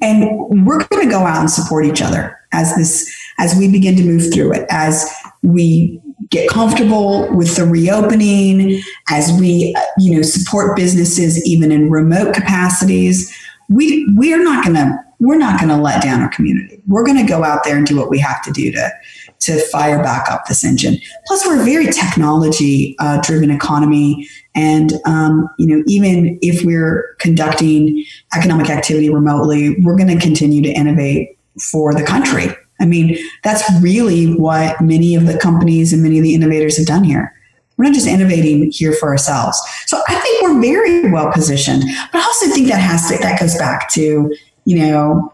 And 0.02 0.66
we're 0.66 0.84
going 0.86 1.06
to 1.06 1.10
go 1.10 1.20
out 1.20 1.40
and 1.40 1.52
support 1.52 1.86
each 1.86 2.02
other 2.02 2.40
as 2.54 2.76
this 2.76 3.14
as 3.40 3.56
we 3.56 3.70
begin 3.70 3.96
to 3.98 4.04
move 4.04 4.34
through 4.34 4.54
it, 4.54 4.66
as 4.70 5.10
we 5.44 6.02
get 6.30 6.50
comfortable 6.50 7.34
with 7.36 7.56
the 7.56 7.66
reopening, 7.66 8.82
as 9.10 9.32
we 9.40 9.76
you 9.98 10.16
know 10.16 10.22
support 10.22 10.76
businesses 10.76 11.46
even 11.46 11.72
in 11.72 11.90
remote 11.90 12.34
capacities. 12.34 13.36
We 13.70 14.08
we're 14.16 14.44
not 14.44 14.64
going 14.64 14.76
to 14.76 15.07
we're 15.20 15.38
not 15.38 15.60
going 15.60 15.70
to 15.70 15.82
let 15.82 16.04
down 16.04 16.22
our 16.22 16.30
community. 16.30 16.82
We're 16.88 17.06
going 17.06 17.18
to 17.18 17.28
go 17.28 17.44
out 17.44 17.64
there 17.64 17.78
and 17.78 17.88
do 17.88 17.98
what 17.98 18.10
we 18.10 18.20
have 18.20 18.44
to 18.44 18.52
do 18.52 18.72
to 18.72 18.92
to 19.40 19.60
fire 19.68 20.02
back 20.02 20.30
up 20.32 20.46
this 20.48 20.66
engine. 20.66 20.98
Plus, 21.28 21.46
we're 21.46 21.62
a 21.62 21.66
very 21.66 21.86
technology 21.88 22.96
uh, 22.98 23.22
driven 23.22 23.52
economy. 23.52 24.28
And, 24.56 24.94
um, 25.06 25.48
you 25.60 25.68
know, 25.68 25.84
even 25.86 26.40
if 26.42 26.66
we're 26.66 27.16
conducting 27.20 28.04
economic 28.36 28.72
activity 28.72 29.12
remotely, 29.12 29.76
we're 29.82 29.96
going 29.96 30.10
to 30.10 30.20
continue 30.20 30.64
to 30.64 30.70
innovate 30.70 31.38
for 31.72 31.94
the 31.94 32.04
country. 32.04 32.48
I 32.82 32.86
mean, 32.86 33.16
that's 33.44 33.64
really 33.80 34.34
what 34.34 34.82
many 34.82 35.14
of 35.14 35.28
the 35.28 35.38
companies 35.38 35.94
and 35.94 36.02
many 36.02 36.18
of 36.18 36.24
the 36.24 36.34
innovators 36.34 36.78
have 36.78 36.88
done 36.88 37.04
here. 37.04 37.34
We're 37.78 37.86
not 37.86 37.94
just 37.94 38.08
innovating 38.08 38.72
here 38.72 38.94
for 38.94 39.10
ourselves. 39.10 39.62
So 39.86 40.02
I 40.08 40.16
think 40.16 40.42
we're 40.42 40.60
very 40.60 41.12
well 41.12 41.32
positioned. 41.32 41.84
But 42.12 42.22
I 42.22 42.24
also 42.24 42.48
think 42.48 42.70
that 42.70 42.80
has 42.80 43.08
to, 43.10 43.18
that 43.20 43.40
goes 43.40 43.56
back 43.56 43.92
to, 43.92 44.36
you 44.68 44.78
know, 44.78 45.34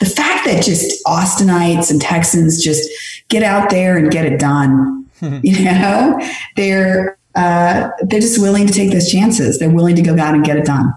the 0.00 0.06
fact 0.06 0.46
that 0.46 0.64
just 0.64 1.04
Austinites 1.04 1.90
and 1.90 2.00
Texans 2.00 2.64
just 2.64 2.88
get 3.28 3.42
out 3.42 3.68
there 3.68 3.98
and 3.98 4.10
get 4.10 4.24
it 4.24 4.40
done, 4.40 5.06
you 5.42 5.62
know, 5.62 6.18
they're 6.56 7.18
uh, 7.34 7.90
they're 8.00 8.20
just 8.20 8.40
willing 8.40 8.66
to 8.66 8.72
take 8.72 8.92
those 8.92 9.10
chances. 9.10 9.58
They're 9.58 9.70
willing 9.70 9.96
to 9.96 10.02
go 10.02 10.18
out 10.18 10.34
and 10.34 10.42
get 10.42 10.56
it 10.56 10.64
done. 10.64 10.94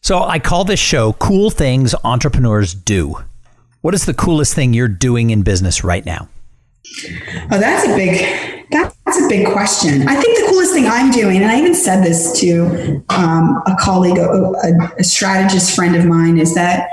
So 0.00 0.22
I 0.22 0.38
call 0.38 0.64
this 0.64 0.78
show 0.78 1.14
"Cool 1.14 1.50
Things 1.50 1.96
Entrepreneurs 2.04 2.74
Do." 2.74 3.24
What 3.80 3.92
is 3.92 4.06
the 4.06 4.14
coolest 4.14 4.54
thing 4.54 4.72
you're 4.72 4.86
doing 4.86 5.30
in 5.30 5.42
business 5.42 5.82
right 5.82 6.06
now? 6.06 6.28
Oh, 7.50 7.58
that's 7.58 7.88
a 7.88 7.96
big 7.96 8.47
that's 8.70 9.20
a 9.20 9.28
big 9.28 9.46
question. 9.52 10.06
I 10.08 10.14
think 10.14 10.38
the 10.38 10.50
coolest 10.50 10.72
thing 10.72 10.86
I'm 10.86 11.10
doing, 11.10 11.38
and 11.38 11.50
I 11.50 11.58
even 11.58 11.74
said 11.74 12.04
this 12.04 12.38
to 12.40 13.02
um, 13.08 13.62
a 13.66 13.74
colleague, 13.80 14.18
a, 14.18 14.92
a 14.98 15.04
strategist 15.04 15.74
friend 15.74 15.96
of 15.96 16.04
mine, 16.04 16.38
is 16.38 16.54
that 16.54 16.88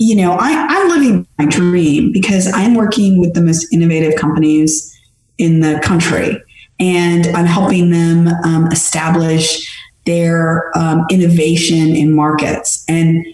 you 0.00 0.16
know, 0.16 0.32
I, 0.32 0.66
I'm 0.68 0.88
living 0.88 1.28
my 1.38 1.44
dream 1.44 2.10
because 2.10 2.50
I'm 2.54 2.74
working 2.74 3.20
with 3.20 3.34
the 3.34 3.42
most 3.42 3.70
innovative 3.70 4.18
companies 4.18 4.98
in 5.36 5.60
the 5.60 5.78
country 5.84 6.42
and 6.80 7.26
I'm 7.36 7.44
helping 7.44 7.90
them 7.90 8.28
um, 8.42 8.68
establish 8.68 9.70
their 10.06 10.76
um, 10.76 11.04
innovation 11.10 11.94
in 11.94 12.14
markets. 12.14 12.82
And 12.88 13.26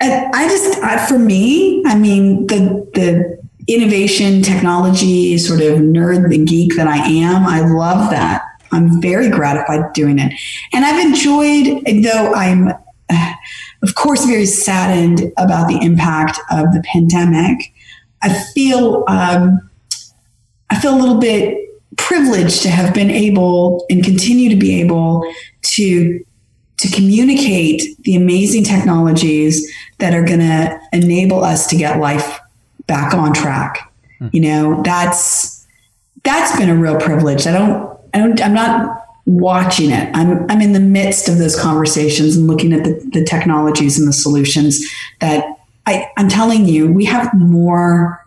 I 0.00 0.48
just, 0.48 0.80
I, 0.82 1.04
for 1.04 1.18
me, 1.18 1.82
I 1.84 1.98
mean, 1.98 2.46
the, 2.46 2.88
the 2.94 3.41
innovation 3.68 4.42
technology 4.42 5.38
sort 5.38 5.60
of 5.60 5.78
nerd 5.78 6.34
and 6.34 6.46
geek 6.46 6.76
that 6.76 6.88
I 6.88 6.98
am, 6.98 7.46
I 7.46 7.60
love 7.60 8.10
that. 8.10 8.42
I'm 8.72 9.00
very 9.00 9.28
gratified 9.28 9.92
doing 9.92 10.18
it. 10.18 10.32
And 10.72 10.84
I've 10.84 11.04
enjoyed, 11.04 11.84
though 12.02 12.32
I'm, 12.34 12.68
of 13.82 13.94
course, 13.94 14.24
very 14.24 14.46
saddened 14.46 15.32
about 15.36 15.68
the 15.68 15.78
impact 15.82 16.38
of 16.50 16.72
the 16.72 16.82
pandemic. 16.90 17.72
I 18.22 18.32
feel 18.54 19.04
um, 19.08 19.70
I 20.70 20.80
feel 20.80 20.94
a 20.94 21.00
little 21.00 21.18
bit 21.18 21.68
privileged 21.98 22.62
to 22.62 22.70
have 22.70 22.94
been 22.94 23.10
able 23.10 23.84
and 23.90 24.02
continue 24.02 24.48
to 24.48 24.56
be 24.56 24.80
able 24.80 25.22
to 25.62 26.24
to 26.78 26.88
communicate 26.90 27.82
the 28.04 28.16
amazing 28.16 28.64
technologies 28.64 29.70
that 29.98 30.14
are 30.14 30.24
going 30.24 30.40
to 30.40 30.80
enable 30.92 31.44
us 31.44 31.66
to 31.68 31.76
get 31.76 32.00
life 32.00 32.40
back 32.86 33.14
on 33.14 33.32
track. 33.32 33.92
Hmm. 34.18 34.28
You 34.32 34.40
know, 34.42 34.82
that's 34.82 35.66
that's 36.24 36.56
been 36.56 36.68
a 36.68 36.76
real 36.76 36.98
privilege. 36.98 37.46
I 37.46 37.52
don't 37.52 37.98
I 38.14 38.18
don't 38.18 38.40
I'm 38.40 38.54
not 38.54 39.02
watching 39.26 39.90
it. 39.90 40.10
I'm, 40.14 40.50
I'm 40.50 40.60
in 40.60 40.72
the 40.72 40.80
midst 40.80 41.28
of 41.28 41.38
those 41.38 41.58
conversations 41.58 42.36
and 42.36 42.46
looking 42.46 42.72
at 42.72 42.84
the, 42.84 43.00
the 43.12 43.24
technologies 43.24 43.98
and 43.98 44.08
the 44.08 44.12
solutions 44.12 44.84
that 45.20 45.44
I, 45.86 46.08
I'm 46.16 46.28
telling 46.28 46.66
you, 46.66 46.92
we 46.92 47.04
have 47.04 47.32
more 47.34 48.24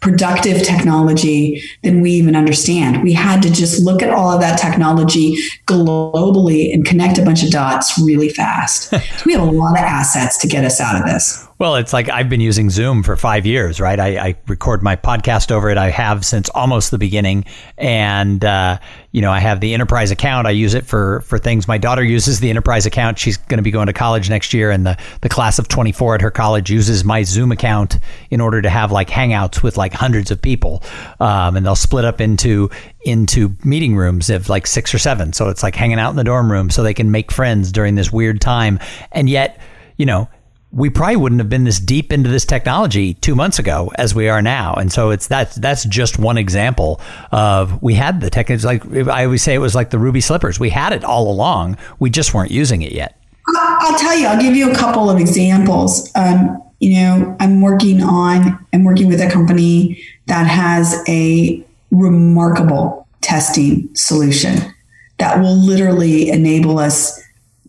productive 0.00 0.62
technology 0.62 1.62
than 1.82 2.00
we 2.00 2.12
even 2.12 2.36
understand. 2.36 3.02
We 3.02 3.12
had 3.12 3.42
to 3.42 3.50
just 3.50 3.82
look 3.82 4.02
at 4.02 4.10
all 4.10 4.30
of 4.30 4.40
that 4.40 4.58
technology 4.58 5.36
globally 5.66 6.72
and 6.72 6.84
connect 6.84 7.18
a 7.18 7.24
bunch 7.24 7.42
of 7.42 7.50
dots 7.50 7.98
really 7.98 8.28
fast. 8.28 8.92
we 9.26 9.32
have 9.32 9.42
a 9.42 9.50
lot 9.50 9.72
of 9.72 9.84
assets 9.84 10.38
to 10.38 10.46
get 10.46 10.64
us 10.64 10.80
out 10.80 10.96
of 10.96 11.06
this. 11.06 11.46
Well, 11.58 11.76
it's 11.76 11.94
like 11.94 12.10
I've 12.10 12.28
been 12.28 12.42
using 12.42 12.68
Zoom 12.68 13.02
for 13.02 13.16
five 13.16 13.46
years, 13.46 13.80
right? 13.80 13.98
I, 13.98 14.18
I 14.18 14.36
record 14.46 14.82
my 14.82 14.94
podcast 14.94 15.50
over 15.50 15.70
it. 15.70 15.78
I 15.78 15.88
have 15.88 16.22
since 16.22 16.50
almost 16.50 16.90
the 16.90 16.98
beginning, 16.98 17.46
and 17.78 18.44
uh, 18.44 18.78
you 19.10 19.22
know, 19.22 19.32
I 19.32 19.38
have 19.38 19.60
the 19.60 19.72
enterprise 19.72 20.10
account. 20.10 20.46
I 20.46 20.50
use 20.50 20.74
it 20.74 20.84
for 20.84 21.22
for 21.22 21.38
things. 21.38 21.66
My 21.66 21.78
daughter 21.78 22.04
uses 22.04 22.40
the 22.40 22.50
enterprise 22.50 22.84
account. 22.84 23.18
She's 23.18 23.38
going 23.38 23.56
to 23.56 23.62
be 23.62 23.70
going 23.70 23.86
to 23.86 23.94
college 23.94 24.28
next 24.28 24.52
year, 24.52 24.70
and 24.70 24.84
the 24.84 24.98
the 25.22 25.30
class 25.30 25.58
of 25.58 25.66
24 25.66 26.16
at 26.16 26.20
her 26.20 26.30
college 26.30 26.70
uses 26.70 27.06
my 27.06 27.22
Zoom 27.22 27.50
account 27.50 28.00
in 28.28 28.42
order 28.42 28.60
to 28.60 28.68
have 28.68 28.92
like 28.92 29.08
hangouts 29.08 29.62
with 29.62 29.78
like 29.78 29.94
hundreds 29.94 30.30
of 30.30 30.42
people, 30.42 30.82
um, 31.20 31.56
and 31.56 31.64
they'll 31.64 31.74
split 31.74 32.04
up 32.04 32.20
into 32.20 32.68
into 33.06 33.56
meeting 33.64 33.96
rooms 33.96 34.28
of 34.28 34.50
like 34.50 34.66
six 34.66 34.92
or 34.92 34.98
seven. 34.98 35.32
So 35.32 35.48
it's 35.48 35.62
like 35.62 35.74
hanging 35.74 35.98
out 35.98 36.10
in 36.10 36.16
the 36.16 36.24
dorm 36.24 36.52
room, 36.52 36.68
so 36.68 36.82
they 36.82 36.92
can 36.92 37.10
make 37.10 37.32
friends 37.32 37.72
during 37.72 37.94
this 37.94 38.12
weird 38.12 38.42
time, 38.42 38.78
and 39.10 39.30
yet, 39.30 39.58
you 39.96 40.04
know 40.04 40.28
we 40.72 40.90
probably 40.90 41.16
wouldn't 41.16 41.40
have 41.40 41.48
been 41.48 41.64
this 41.64 41.78
deep 41.78 42.12
into 42.12 42.28
this 42.28 42.44
technology 42.44 43.14
two 43.14 43.34
months 43.34 43.58
ago 43.58 43.90
as 43.96 44.14
we 44.14 44.28
are 44.28 44.42
now. 44.42 44.74
And 44.74 44.92
so 44.92 45.10
it's 45.10 45.26
that's 45.26 45.54
that's 45.56 45.84
just 45.84 46.18
one 46.18 46.36
example 46.36 47.00
of 47.32 47.82
we 47.82 47.94
had 47.94 48.20
the 48.20 48.30
tech. 48.30 48.50
It's 48.50 48.64
like 48.64 48.84
I 49.08 49.24
always 49.24 49.42
say, 49.42 49.54
it 49.54 49.58
was 49.58 49.74
like 49.74 49.90
the 49.90 49.98
ruby 49.98 50.20
slippers. 50.20 50.58
We 50.60 50.70
had 50.70 50.92
it 50.92 51.04
all 51.04 51.30
along. 51.30 51.78
We 51.98 52.10
just 52.10 52.34
weren't 52.34 52.50
using 52.50 52.82
it 52.82 52.92
yet. 52.92 53.20
I'll 53.56 53.98
tell 53.98 54.16
you. 54.16 54.26
I'll 54.26 54.40
give 54.40 54.56
you 54.56 54.70
a 54.70 54.74
couple 54.74 55.08
of 55.08 55.18
examples. 55.18 56.10
Um, 56.16 56.62
you 56.80 57.00
know, 57.00 57.36
I'm 57.38 57.62
working 57.62 58.02
on. 58.02 58.66
I'm 58.72 58.84
working 58.84 59.06
with 59.06 59.20
a 59.20 59.30
company 59.30 60.02
that 60.26 60.46
has 60.46 61.02
a 61.08 61.64
remarkable 61.92 63.06
testing 63.20 63.88
solution 63.94 64.74
that 65.18 65.40
will 65.40 65.56
literally 65.56 66.28
enable 66.28 66.78
us 66.78 67.22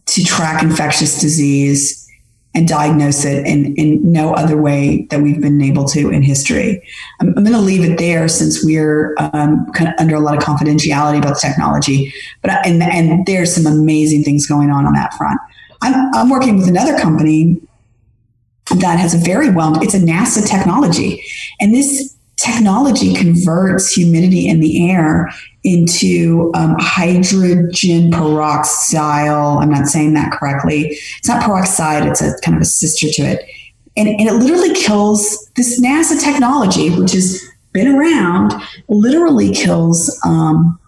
to 0.07 0.23
track 0.23 0.63
infectious 0.63 1.21
disease 1.21 2.06
and 2.57 2.67
diagnose 2.67 3.23
it 3.23 3.45
in, 3.45 3.75
in 3.75 4.11
no 4.11 4.33
other 4.33 4.59
way 4.59 5.05
that 5.11 5.21
we've 5.21 5.39
been 5.39 5.61
able 5.61 5.85
to 5.85 6.09
in 6.09 6.23
history. 6.23 6.81
I'm, 7.21 7.27
I'm 7.37 7.43
going 7.43 7.55
to 7.55 7.61
leave 7.61 7.87
it 7.87 7.99
there 7.99 8.27
since 8.27 8.65
we're 8.65 9.15
um, 9.19 9.71
kind 9.73 9.89
of 9.89 9.93
under 9.99 10.15
a 10.15 10.19
lot 10.19 10.35
of 10.35 10.43
confidentiality 10.43 11.19
about 11.19 11.35
the 11.35 11.39
technology. 11.39 12.11
But 12.41 12.65
and 12.65 12.81
and 12.81 13.27
there's 13.27 13.53
some 13.53 13.71
amazing 13.71 14.23
things 14.23 14.47
going 14.47 14.71
on 14.71 14.87
on 14.87 14.93
that 14.93 15.13
front. 15.13 15.39
I'm, 15.83 16.11
I'm 16.15 16.29
working 16.31 16.57
with 16.57 16.67
another 16.67 16.97
company 16.97 17.61
that 18.77 18.97
has 18.97 19.13
a 19.13 19.19
very 19.19 19.51
well. 19.51 19.79
It's 19.83 19.93
a 19.93 19.99
NASA 19.99 20.45
technology, 20.45 21.23
and 21.61 21.75
this 21.75 22.16
technology 22.37 23.13
converts 23.13 23.91
humidity 23.91 24.47
in 24.47 24.59
the 24.59 24.89
air 24.89 25.29
into 25.63 26.51
um, 26.55 26.75
hydrogen 26.79 28.11
peroxide. 28.11 29.27
I'm 29.29 29.69
not 29.69 29.87
saying 29.87 30.13
that 30.13 30.31
correctly. 30.31 30.97
It's 31.17 31.27
not 31.27 31.43
peroxide, 31.43 32.05
it's 32.07 32.21
a 32.21 32.39
kind 32.41 32.55
of 32.55 32.61
a 32.61 32.65
sister 32.65 33.07
to 33.09 33.21
it. 33.23 33.45
And, 33.97 34.07
and 34.07 34.29
it 34.29 34.33
literally 34.33 34.73
kills 34.75 35.49
this 35.55 35.81
NASA 35.81 36.21
technology, 36.23 36.91
which 36.91 37.13
has 37.13 37.43
been 37.73 37.87
around, 37.87 38.53
literally 38.87 39.51
kills 39.51 40.19
um, 40.23 40.79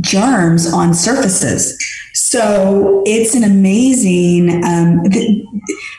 germs 0.00 0.72
on 0.72 0.94
surfaces. 0.94 1.76
So 2.14 3.02
it's 3.06 3.34
an 3.34 3.44
amazing. 3.44 4.64
Um, 4.64 5.02
th- 5.10 5.44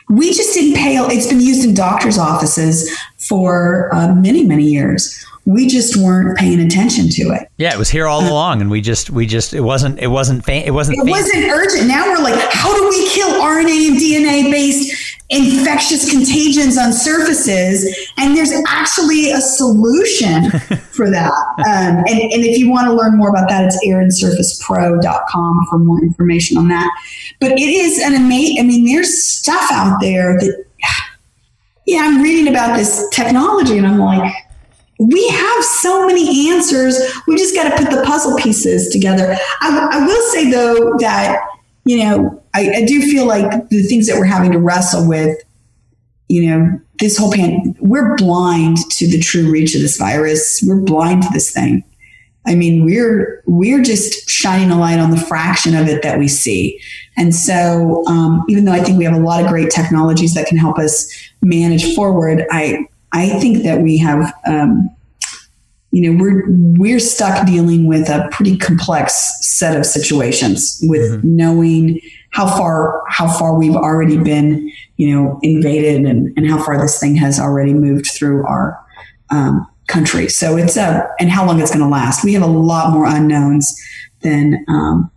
we 0.08 0.32
just 0.32 0.54
didn't 0.54 0.76
pay. 0.76 0.96
It's 0.96 1.26
been 1.26 1.40
used 1.40 1.64
in 1.64 1.74
doctors' 1.74 2.18
offices 2.18 2.90
for 3.28 3.94
uh, 3.94 4.14
many, 4.14 4.44
many 4.44 4.64
years. 4.64 5.24
We 5.44 5.66
just 5.66 5.96
weren't 5.96 6.36
paying 6.36 6.60
attention 6.60 7.08
to 7.08 7.22
it. 7.32 7.48
Yeah, 7.56 7.72
it 7.72 7.78
was 7.78 7.88
here 7.88 8.06
all 8.06 8.20
uh, 8.20 8.30
along, 8.30 8.60
and 8.60 8.70
we 8.70 8.82
just, 8.82 9.08
we 9.08 9.26
just, 9.26 9.54
it 9.54 9.60
wasn't, 9.60 9.98
it 9.98 10.08
wasn't, 10.08 10.44
fa- 10.44 10.66
it 10.66 10.72
wasn't, 10.72 10.98
it 10.98 11.10
wasn't 11.10 11.44
urgent. 11.44 11.88
Now 11.88 12.06
we're 12.06 12.22
like, 12.22 12.38
how 12.52 12.74
do 12.74 12.86
we 12.86 13.08
kill 13.08 13.30
RNA 13.30 13.88
and 13.88 13.96
DNA 13.96 14.50
based 14.50 15.16
infectious 15.30 16.10
contagions 16.10 16.76
on 16.76 16.92
surfaces? 16.92 18.10
And 18.18 18.36
there's 18.36 18.52
actually 18.68 19.30
a 19.30 19.40
solution 19.40 20.50
for 20.90 21.08
that. 21.08 21.32
Um, 21.58 22.04
and, 22.06 22.20
and 22.30 22.44
if 22.44 22.58
you 22.58 22.70
want 22.70 22.88
to 22.88 22.92
learn 22.92 23.16
more 23.16 23.30
about 23.30 23.48
that, 23.48 23.64
it's 23.64 23.82
airandsurfacepro.com 23.86 25.66
for 25.70 25.78
more 25.78 26.02
information 26.02 26.58
on 26.58 26.68
that. 26.68 26.90
But 27.40 27.52
it 27.52 27.60
is 27.60 27.98
an 28.00 28.14
amazing. 28.14 28.58
I 28.60 28.64
mean, 28.64 28.84
there's 28.84 29.24
stuff 29.24 29.70
out 29.72 29.98
there 30.02 30.38
that 30.38 30.67
yeah, 31.88 32.02
I'm 32.02 32.20
reading 32.20 32.48
about 32.48 32.76
this 32.76 33.08
technology 33.10 33.78
and 33.78 33.86
I'm 33.86 33.98
like, 33.98 34.30
we 34.98 35.26
have 35.28 35.64
so 35.64 36.06
many 36.06 36.50
answers. 36.50 37.00
We 37.26 37.36
just 37.36 37.54
got 37.54 37.70
to 37.70 37.82
put 37.82 37.90
the 37.90 38.02
puzzle 38.04 38.36
pieces 38.36 38.92
together. 38.92 39.34
I, 39.62 39.88
I 39.92 40.06
will 40.06 40.22
say, 40.30 40.50
though, 40.50 40.98
that, 40.98 41.40
you 41.86 42.04
know, 42.04 42.42
I, 42.54 42.70
I, 42.70 42.84
do 42.84 43.00
feel 43.00 43.24
like 43.24 43.70
the 43.70 43.82
things 43.84 44.06
that 44.06 44.18
we're 44.18 44.26
having 44.26 44.52
to 44.52 44.58
wrestle 44.58 45.08
with, 45.08 45.38
you 46.28 46.50
know, 46.50 46.78
this 46.98 47.16
whole 47.16 47.32
pan, 47.32 47.74
we're 47.80 48.16
blind 48.16 48.76
to 48.90 49.08
the 49.08 49.18
true 49.18 49.50
reach 49.50 49.74
of 49.74 49.80
this 49.80 49.96
virus. 49.96 50.62
We're 50.66 50.82
blind 50.82 51.22
to 51.22 51.28
this 51.32 51.50
thing. 51.50 51.84
I 52.46 52.54
mean, 52.54 52.84
we're 52.84 53.42
we're 53.46 53.82
just 53.82 54.28
shining 54.28 54.70
a 54.70 54.78
light 54.78 54.98
on 54.98 55.10
the 55.10 55.16
fraction 55.16 55.74
of 55.74 55.88
it 55.88 56.02
that 56.02 56.18
we 56.18 56.28
see. 56.28 56.80
And 57.18 57.34
so, 57.34 58.06
um, 58.06 58.44
even 58.48 58.64
though 58.64 58.72
I 58.72 58.82
think 58.82 58.96
we 58.96 59.04
have 59.04 59.14
a 59.14 59.20
lot 59.20 59.42
of 59.42 59.48
great 59.48 59.70
technologies 59.70 60.34
that 60.34 60.46
can 60.46 60.56
help 60.56 60.78
us 60.78 61.12
manage 61.42 61.94
forward, 61.94 62.46
I 62.50 62.86
I 63.12 63.28
think 63.40 63.64
that 63.64 63.80
we 63.80 63.98
have, 63.98 64.32
um, 64.46 64.88
you 65.90 66.10
know, 66.10 66.22
we're 66.22 66.44
we're 66.48 67.00
stuck 67.00 67.44
dealing 67.46 67.86
with 67.86 68.08
a 68.08 68.28
pretty 68.30 68.56
complex 68.56 69.36
set 69.40 69.76
of 69.76 69.84
situations 69.84 70.78
with 70.84 71.10
mm-hmm. 71.10 71.36
knowing 71.36 72.00
how 72.30 72.46
far 72.46 73.02
how 73.08 73.26
far 73.26 73.58
we've 73.58 73.74
already 73.74 74.16
been, 74.16 74.70
you 74.96 75.14
know, 75.14 75.40
invaded 75.42 76.04
and, 76.04 76.32
and 76.36 76.48
how 76.48 76.62
far 76.62 76.80
this 76.80 77.00
thing 77.00 77.16
has 77.16 77.40
already 77.40 77.74
moved 77.74 78.06
through 78.06 78.46
our 78.46 78.78
um, 79.30 79.66
country. 79.88 80.28
So 80.28 80.56
it's 80.56 80.76
a 80.76 81.08
and 81.18 81.30
how 81.30 81.44
long 81.46 81.60
it's 81.60 81.70
going 81.70 81.82
to 81.82 81.88
last. 81.90 82.22
We 82.22 82.34
have 82.34 82.42
a 82.42 82.46
lot 82.46 82.92
more 82.92 83.06
unknowns 83.06 83.74
than 84.20 84.64
um, 84.68 85.10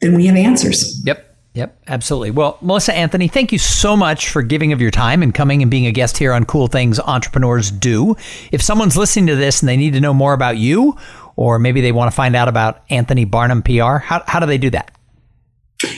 then 0.00 0.14
we 0.14 0.26
have 0.26 0.36
answers. 0.36 1.02
Yep. 1.04 1.26
Yep, 1.52 1.82
absolutely. 1.88 2.30
Well, 2.30 2.58
Melissa 2.60 2.94
Anthony, 2.94 3.26
thank 3.26 3.50
you 3.50 3.58
so 3.58 3.96
much 3.96 4.28
for 4.28 4.40
giving 4.40 4.72
of 4.72 4.80
your 4.80 4.92
time 4.92 5.20
and 5.20 5.34
coming 5.34 5.62
and 5.62 5.70
being 5.70 5.84
a 5.86 5.90
guest 5.90 6.16
here 6.16 6.32
on 6.32 6.44
Cool 6.44 6.68
Things 6.68 7.00
Entrepreneurs 7.00 7.72
Do. 7.72 8.16
If 8.52 8.62
someone's 8.62 8.96
listening 8.96 9.26
to 9.26 9.34
this 9.34 9.60
and 9.60 9.68
they 9.68 9.76
need 9.76 9.94
to 9.94 10.00
know 10.00 10.14
more 10.14 10.32
about 10.32 10.58
you, 10.58 10.96
or 11.34 11.58
maybe 11.58 11.80
they 11.80 11.90
want 11.90 12.08
to 12.08 12.14
find 12.14 12.36
out 12.36 12.46
about 12.46 12.84
Anthony 12.88 13.24
Barnum 13.24 13.62
PR, 13.62 13.96
how, 13.96 14.22
how 14.28 14.38
do 14.38 14.46
they 14.46 14.58
do 14.58 14.70
that? 14.70 14.96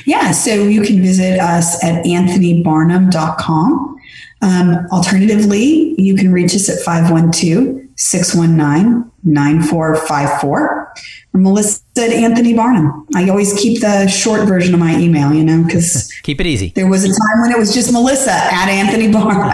Yeah, 0.07 0.31
so 0.31 0.55
you 0.55 0.81
can 0.83 1.03
visit 1.03 1.38
us 1.38 1.83
at 1.85 2.03
anthonybarnum.com. 2.05 3.97
Um, 4.41 4.87
alternatively, 4.91 5.95
you 6.01 6.15
can 6.17 6.33
reach 6.33 6.55
us 6.55 6.71
at 6.71 6.79
512 6.85 7.88
619 7.97 9.11
9454 9.25 10.95
Melissa 11.35 11.82
said 11.95 12.11
Anthony 12.11 12.55
Barnum. 12.55 13.07
I 13.15 13.29
always 13.29 13.53
keep 13.53 13.83
the 13.83 14.07
short 14.07 14.49
version 14.49 14.73
of 14.73 14.81
my 14.81 14.97
email, 14.97 15.33
you 15.35 15.45
know, 15.45 15.63
because 15.63 16.11
keep 16.23 16.41
it 16.41 16.47
easy. 16.47 16.73
There 16.75 16.89
was 16.89 17.05
a 17.05 17.09
time 17.09 17.43
when 17.43 17.53
it 17.53 17.59
was 17.59 17.75
just 17.75 17.93
Melissa 17.93 18.33
at 18.33 18.69
Anthony 18.69 19.13
Barnum. 19.13 19.53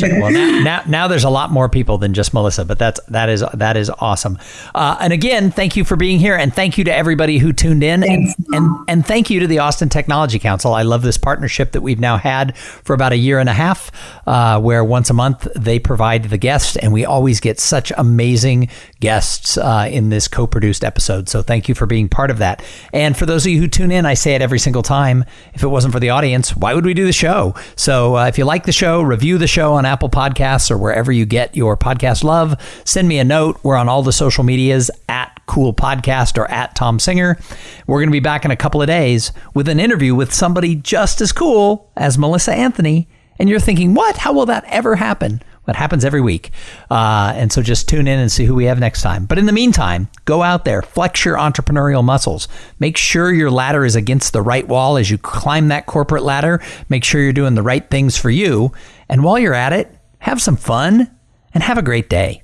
well, 0.20 0.30
now, 0.30 0.60
now, 0.62 0.82
now, 0.86 1.08
there's 1.08 1.24
a 1.24 1.30
lot 1.30 1.50
more 1.50 1.68
people 1.68 1.98
than 1.98 2.14
just 2.14 2.32
Melissa, 2.32 2.64
but 2.64 2.78
that's 2.78 2.98
that 3.08 3.28
is 3.28 3.44
that 3.52 3.76
is 3.76 3.90
awesome. 3.90 4.38
Uh, 4.74 4.96
and 5.00 5.12
again, 5.12 5.50
thank 5.50 5.76
you 5.76 5.84
for 5.84 5.96
being 5.96 6.18
here, 6.18 6.34
and 6.34 6.54
thank 6.54 6.78
you 6.78 6.84
to 6.84 6.94
everybody 6.94 7.36
who 7.36 7.52
tuned 7.52 7.82
in, 7.82 8.00
Thanks. 8.00 8.34
and, 8.36 8.54
and 8.54 8.84
and 8.88 9.06
thank 9.06 9.28
you 9.28 9.40
to 9.40 9.46
the 9.46 9.58
Austin 9.58 9.90
Technology 9.90 10.38
Council. 10.38 10.72
I 10.72 10.82
love 10.82 11.02
this 11.02 11.18
partnership 11.18 11.72
that 11.72 11.82
we've 11.82 12.00
now 12.00 12.16
had 12.16 12.56
for 12.56 12.94
about 12.94 13.12
a 13.12 13.18
year 13.18 13.38
and 13.38 13.50
a 13.50 13.54
half, 13.54 13.90
uh, 14.26 14.58
where 14.60 14.82
once 14.82 15.10
a 15.10 15.14
month 15.14 15.46
they 15.54 15.78
provide 15.78 16.24
the 16.24 16.38
guest, 16.38 16.78
and 16.80 16.90
we 16.90 17.04
always 17.04 17.38
get 17.40 17.60
such 17.60 17.92
amazing 17.98 18.70
guests 19.00 19.58
uh, 19.74 19.88
in 19.88 20.08
this 20.08 20.28
co 20.28 20.46
produced 20.46 20.84
episode. 20.84 21.28
So 21.28 21.42
thank 21.42 21.68
you 21.68 21.74
for 21.74 21.86
being 21.86 22.08
part 22.08 22.30
of 22.30 22.38
that. 22.38 22.62
And 22.92 23.16
for 23.16 23.26
those 23.26 23.44
of 23.44 23.50
you 23.50 23.60
who 23.60 23.66
tune 23.66 23.90
in, 23.90 24.06
I 24.06 24.14
say 24.14 24.34
it 24.34 24.42
every 24.42 24.60
single 24.60 24.82
time. 24.82 25.24
If 25.52 25.64
it 25.64 25.66
wasn't 25.66 25.92
for 25.92 25.98
the 25.98 26.10
audience, 26.10 26.54
why 26.54 26.74
would 26.74 26.84
we 26.84 26.94
do 26.94 27.04
the 27.04 27.12
show? 27.12 27.56
So 27.74 28.16
uh, 28.16 28.26
if 28.26 28.38
you 28.38 28.44
like 28.44 28.66
the 28.66 28.72
show, 28.72 29.02
review 29.02 29.36
the 29.36 29.48
show 29.48 29.74
on 29.74 29.84
Apple 29.84 30.08
Podcasts 30.08 30.70
or 30.70 30.78
wherever 30.78 31.10
you 31.10 31.26
get 31.26 31.56
your 31.56 31.76
podcast 31.76 32.22
love. 32.22 32.54
Send 32.84 33.08
me 33.08 33.18
a 33.18 33.24
note. 33.24 33.58
We're 33.64 33.76
on 33.76 33.88
all 33.88 34.04
the 34.04 34.12
social 34.12 34.44
medias 34.44 34.92
at 35.08 35.40
Cool 35.46 35.74
Podcast 35.74 36.38
or 36.38 36.48
at 36.50 36.76
Tom 36.76 37.00
Singer. 37.00 37.36
We're 37.88 37.98
going 37.98 38.10
to 38.10 38.12
be 38.12 38.20
back 38.20 38.44
in 38.44 38.52
a 38.52 38.56
couple 38.56 38.80
of 38.80 38.86
days 38.86 39.32
with 39.54 39.68
an 39.68 39.80
interview 39.80 40.14
with 40.14 40.32
somebody 40.32 40.76
just 40.76 41.20
as 41.20 41.32
cool 41.32 41.90
as 41.96 42.16
Melissa 42.16 42.54
Anthony. 42.54 43.08
And 43.40 43.50
you're 43.50 43.58
thinking, 43.58 43.94
what? 43.94 44.18
How 44.18 44.32
will 44.32 44.46
that 44.46 44.64
ever 44.68 44.94
happen? 44.94 45.42
That 45.66 45.76
happens 45.76 46.04
every 46.04 46.20
week. 46.20 46.50
Uh, 46.90 47.32
and 47.34 47.50
so 47.50 47.62
just 47.62 47.88
tune 47.88 48.06
in 48.06 48.18
and 48.18 48.30
see 48.30 48.44
who 48.44 48.54
we 48.54 48.66
have 48.66 48.78
next 48.78 49.02
time. 49.02 49.24
But 49.24 49.38
in 49.38 49.46
the 49.46 49.52
meantime, 49.52 50.08
go 50.26 50.42
out 50.42 50.64
there, 50.64 50.82
flex 50.82 51.24
your 51.24 51.36
entrepreneurial 51.36 52.04
muscles. 52.04 52.48
Make 52.78 52.96
sure 52.96 53.32
your 53.32 53.50
ladder 53.50 53.84
is 53.84 53.96
against 53.96 54.32
the 54.32 54.42
right 54.42 54.68
wall 54.68 54.96
as 54.98 55.10
you 55.10 55.18
climb 55.18 55.68
that 55.68 55.86
corporate 55.86 56.22
ladder. 56.22 56.62
Make 56.88 57.04
sure 57.04 57.22
you're 57.22 57.32
doing 57.32 57.54
the 57.54 57.62
right 57.62 57.88
things 57.90 58.16
for 58.16 58.30
you. 58.30 58.72
And 59.08 59.24
while 59.24 59.38
you're 59.38 59.54
at 59.54 59.72
it, 59.72 59.96
have 60.18 60.40
some 60.40 60.56
fun 60.56 61.10
and 61.54 61.62
have 61.62 61.78
a 61.78 61.82
great 61.82 62.10
day. 62.10 62.43